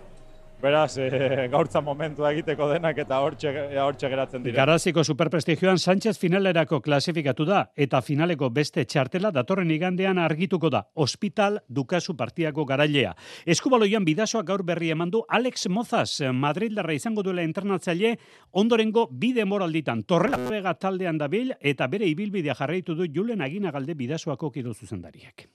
Beraz, 0.63 0.97
e, 0.97 1.09
gaurtza 1.53 1.83
momentu 1.85 2.25
egiteko 2.27 2.69
denak 2.71 2.97
eta 3.03 3.19
hortxe, 3.21 3.51
hortxe 3.83 4.09
geratzen 4.09 4.45
dira. 4.45 4.57
Garaziko 4.63 5.05
superprestigioan 5.05 5.79
Sánchez 5.79 6.17
finalerako 6.19 6.81
klasifikatu 6.81 7.45
da 7.45 7.67
eta 7.77 8.01
finaleko 8.01 8.49
beste 8.51 8.85
txartela 8.85 9.31
datorren 9.37 9.71
igandean 9.71 10.19
argituko 10.19 10.71
da. 10.73 10.87
Hospital 10.95 11.61
Dukasu 11.69 12.17
partiako 12.17 12.65
garailea. 12.65 13.13
Eskubaloian 13.45 14.05
bidasoa 14.09 14.43
gaur 14.49 14.65
berri 14.65 14.91
emandu 14.95 15.23
Alex 15.29 15.69
Mozas, 15.69 16.23
Madrildarra 16.33 16.97
izango 16.97 17.23
duela 17.27 17.45
internatzaile, 17.45 18.17
ondorengo 18.53 19.07
bide 19.11 19.45
moralditan. 19.45 20.03
Torrela 20.09 20.75
taldean 20.75 21.21
dabil 21.21 21.53
eta 21.61 21.87
bere 21.87 22.09
ibilbidea 22.09 22.57
jarraitu 22.57 22.97
du 22.97 23.07
Julen 23.13 23.45
Aginagalde 23.45 23.95
bidasoako 23.95 24.51
kido 24.51 24.75
zuzendariak 24.75 25.49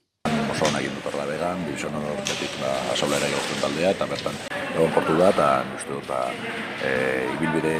oso 0.62 0.70
Gabon 0.70 0.78
egin 0.78 0.94
dut 0.94 1.16
began, 1.28 1.62
division 1.66 1.96
horretik 1.98 2.52
ba, 2.62 2.72
asaulera 2.94 3.26
egozten 3.26 3.62
taldea, 3.62 3.92
eta 3.96 4.06
bertan 4.06 4.36
egon 4.76 4.92
portu 4.94 5.16
da, 5.18 5.30
eta 5.34 5.48
uste 5.76 5.90
dut, 5.90 6.06
ba, 6.08 6.20
e, 6.86 6.92
ibilbide 7.38 7.74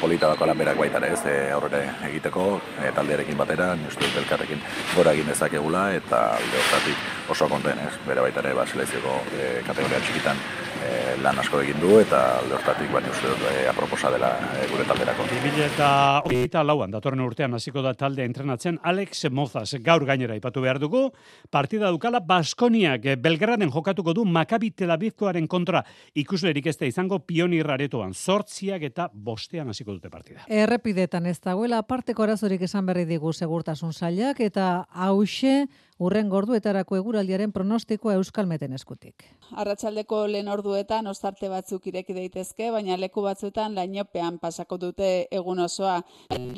polita 0.00 0.30
lan 0.46 0.58
berak 0.58 0.78
baita 0.78 1.00
ez, 1.06 1.18
e, 1.26 1.50
aurrera 1.52 1.82
egiteko, 2.08 2.60
e, 2.78 2.92
taldearekin 2.94 3.36
batera, 3.36 3.74
uste 3.88 4.04
dut 4.04 4.20
elkarrekin 4.22 4.62
gora 4.94 5.12
egin 5.12 5.26
dezakegula, 5.26 5.88
eta 5.94 6.22
alde 6.36 6.62
hortatik 6.62 7.30
oso 7.34 7.48
konten, 7.48 7.78
ez, 7.88 7.94
bere 8.06 8.22
baita 8.22 8.40
ere, 8.40 8.54
ba, 8.54 8.66
selezioko 8.66 9.18
e, 9.34 9.50
kategoria 9.66 10.00
txikitan 10.06 10.38
e, 10.86 11.16
lan 11.22 11.38
asko 11.42 11.60
egin 11.64 11.78
du, 11.82 11.96
eta 12.00 12.20
alde 12.40 12.56
hortatik, 12.56 12.90
baina 12.92 13.10
uste 13.10 13.30
dut, 13.32 13.44
e, 13.50 13.66
aproposa 13.70 14.10
dela 14.14 14.30
e, 14.54 14.66
gure 14.70 14.86
talderako. 14.88 15.26
2000 15.32 15.64
eta 15.66 15.88
hogeita 16.24 16.62
lauan, 16.66 16.92
datorren 16.94 17.24
urtean 17.24 17.56
hasiko 17.58 17.82
da 17.84 17.94
talde 17.98 18.24
entrenatzen 18.26 18.78
Alex 18.86 19.26
Mozas, 19.30 19.74
gaur 19.84 20.06
gainera 20.08 20.36
ipatu 20.38 20.62
behar 20.64 20.80
dugu, 20.82 21.08
partida 21.50 21.90
dukala 21.94 22.20
Baskoniak 22.20 23.08
Belgraden 23.22 23.72
jokatuko 23.72 24.14
du 24.16 24.24
Maccabi 24.24 24.70
Tel 24.70 24.94
Avivkoaren 24.94 25.48
kontra 25.50 25.82
ikuslerik 26.14 26.66
ez 26.70 26.76
da 26.80 26.90
izango 26.90 27.20
pionirraretoan, 27.26 28.14
sortziak 28.14 28.86
eta 28.90 29.08
bostean 29.12 29.72
hasiko 29.72 29.96
dute 29.96 30.10
partida. 30.12 30.46
Errepidetan 30.48 31.26
ez 31.26 31.38
dagoela 31.40 31.80
aparteko 31.82 32.26
arazorik 32.26 32.62
esan 32.68 32.86
berri 32.86 33.06
digu 33.08 33.32
segurtasun 33.32 33.92
sailak 33.92 34.40
eta 34.40 34.86
hause 34.92 35.66
urren 35.98 36.28
gorduetarako 36.28 36.98
eguraldiaren 36.98 37.52
pronostikoa 37.52 38.16
euskalmeten 38.20 38.74
eskutik. 38.76 39.24
Arratsaldeko 39.56 40.26
lehen 40.28 40.48
orduetan 40.52 41.06
ostarte 41.06 41.48
batzuk 41.48 41.86
ireki 41.88 42.16
daitezke, 42.16 42.70
baina 42.74 42.98
leku 43.00 43.22
batzuetan 43.24 43.74
lainopean 43.74 44.38
pasako 44.42 44.78
dute 44.82 45.10
egun 45.30 45.60
osoa. 45.64 46.00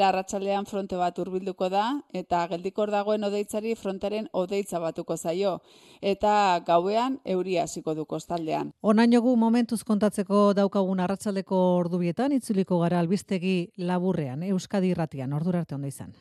Arratsaldean 0.08 0.66
fronte 0.66 0.96
bat 0.96 1.18
hurbilduko 1.18 1.68
da 1.70 1.84
eta 2.12 2.46
geldikor 2.50 2.90
dagoen 2.90 3.24
odeitzari 3.28 3.74
frontaren 3.76 4.28
odeitza 4.32 4.80
batuko 4.82 5.16
zaio 5.16 5.58
eta 6.02 6.60
gauean 6.66 7.18
euria 7.24 7.64
hasiko 7.64 7.94
du 7.94 8.06
kostaldean. 8.06 8.72
Onainogu 8.82 9.36
momentuz 9.36 9.82
kontatzeko 9.84 10.52
daukagun 10.54 11.00
arratsaldeko 11.00 11.60
ordubietan 11.76 12.32
itzuliko 12.32 12.80
gara 12.80 13.00
albistegi 13.00 13.58
laburrean 13.76 14.42
Euskadi 14.42 14.94
Irratian 14.94 15.32
ordurarte 15.32 15.74
ondo 15.74 15.88
izan. 15.88 16.14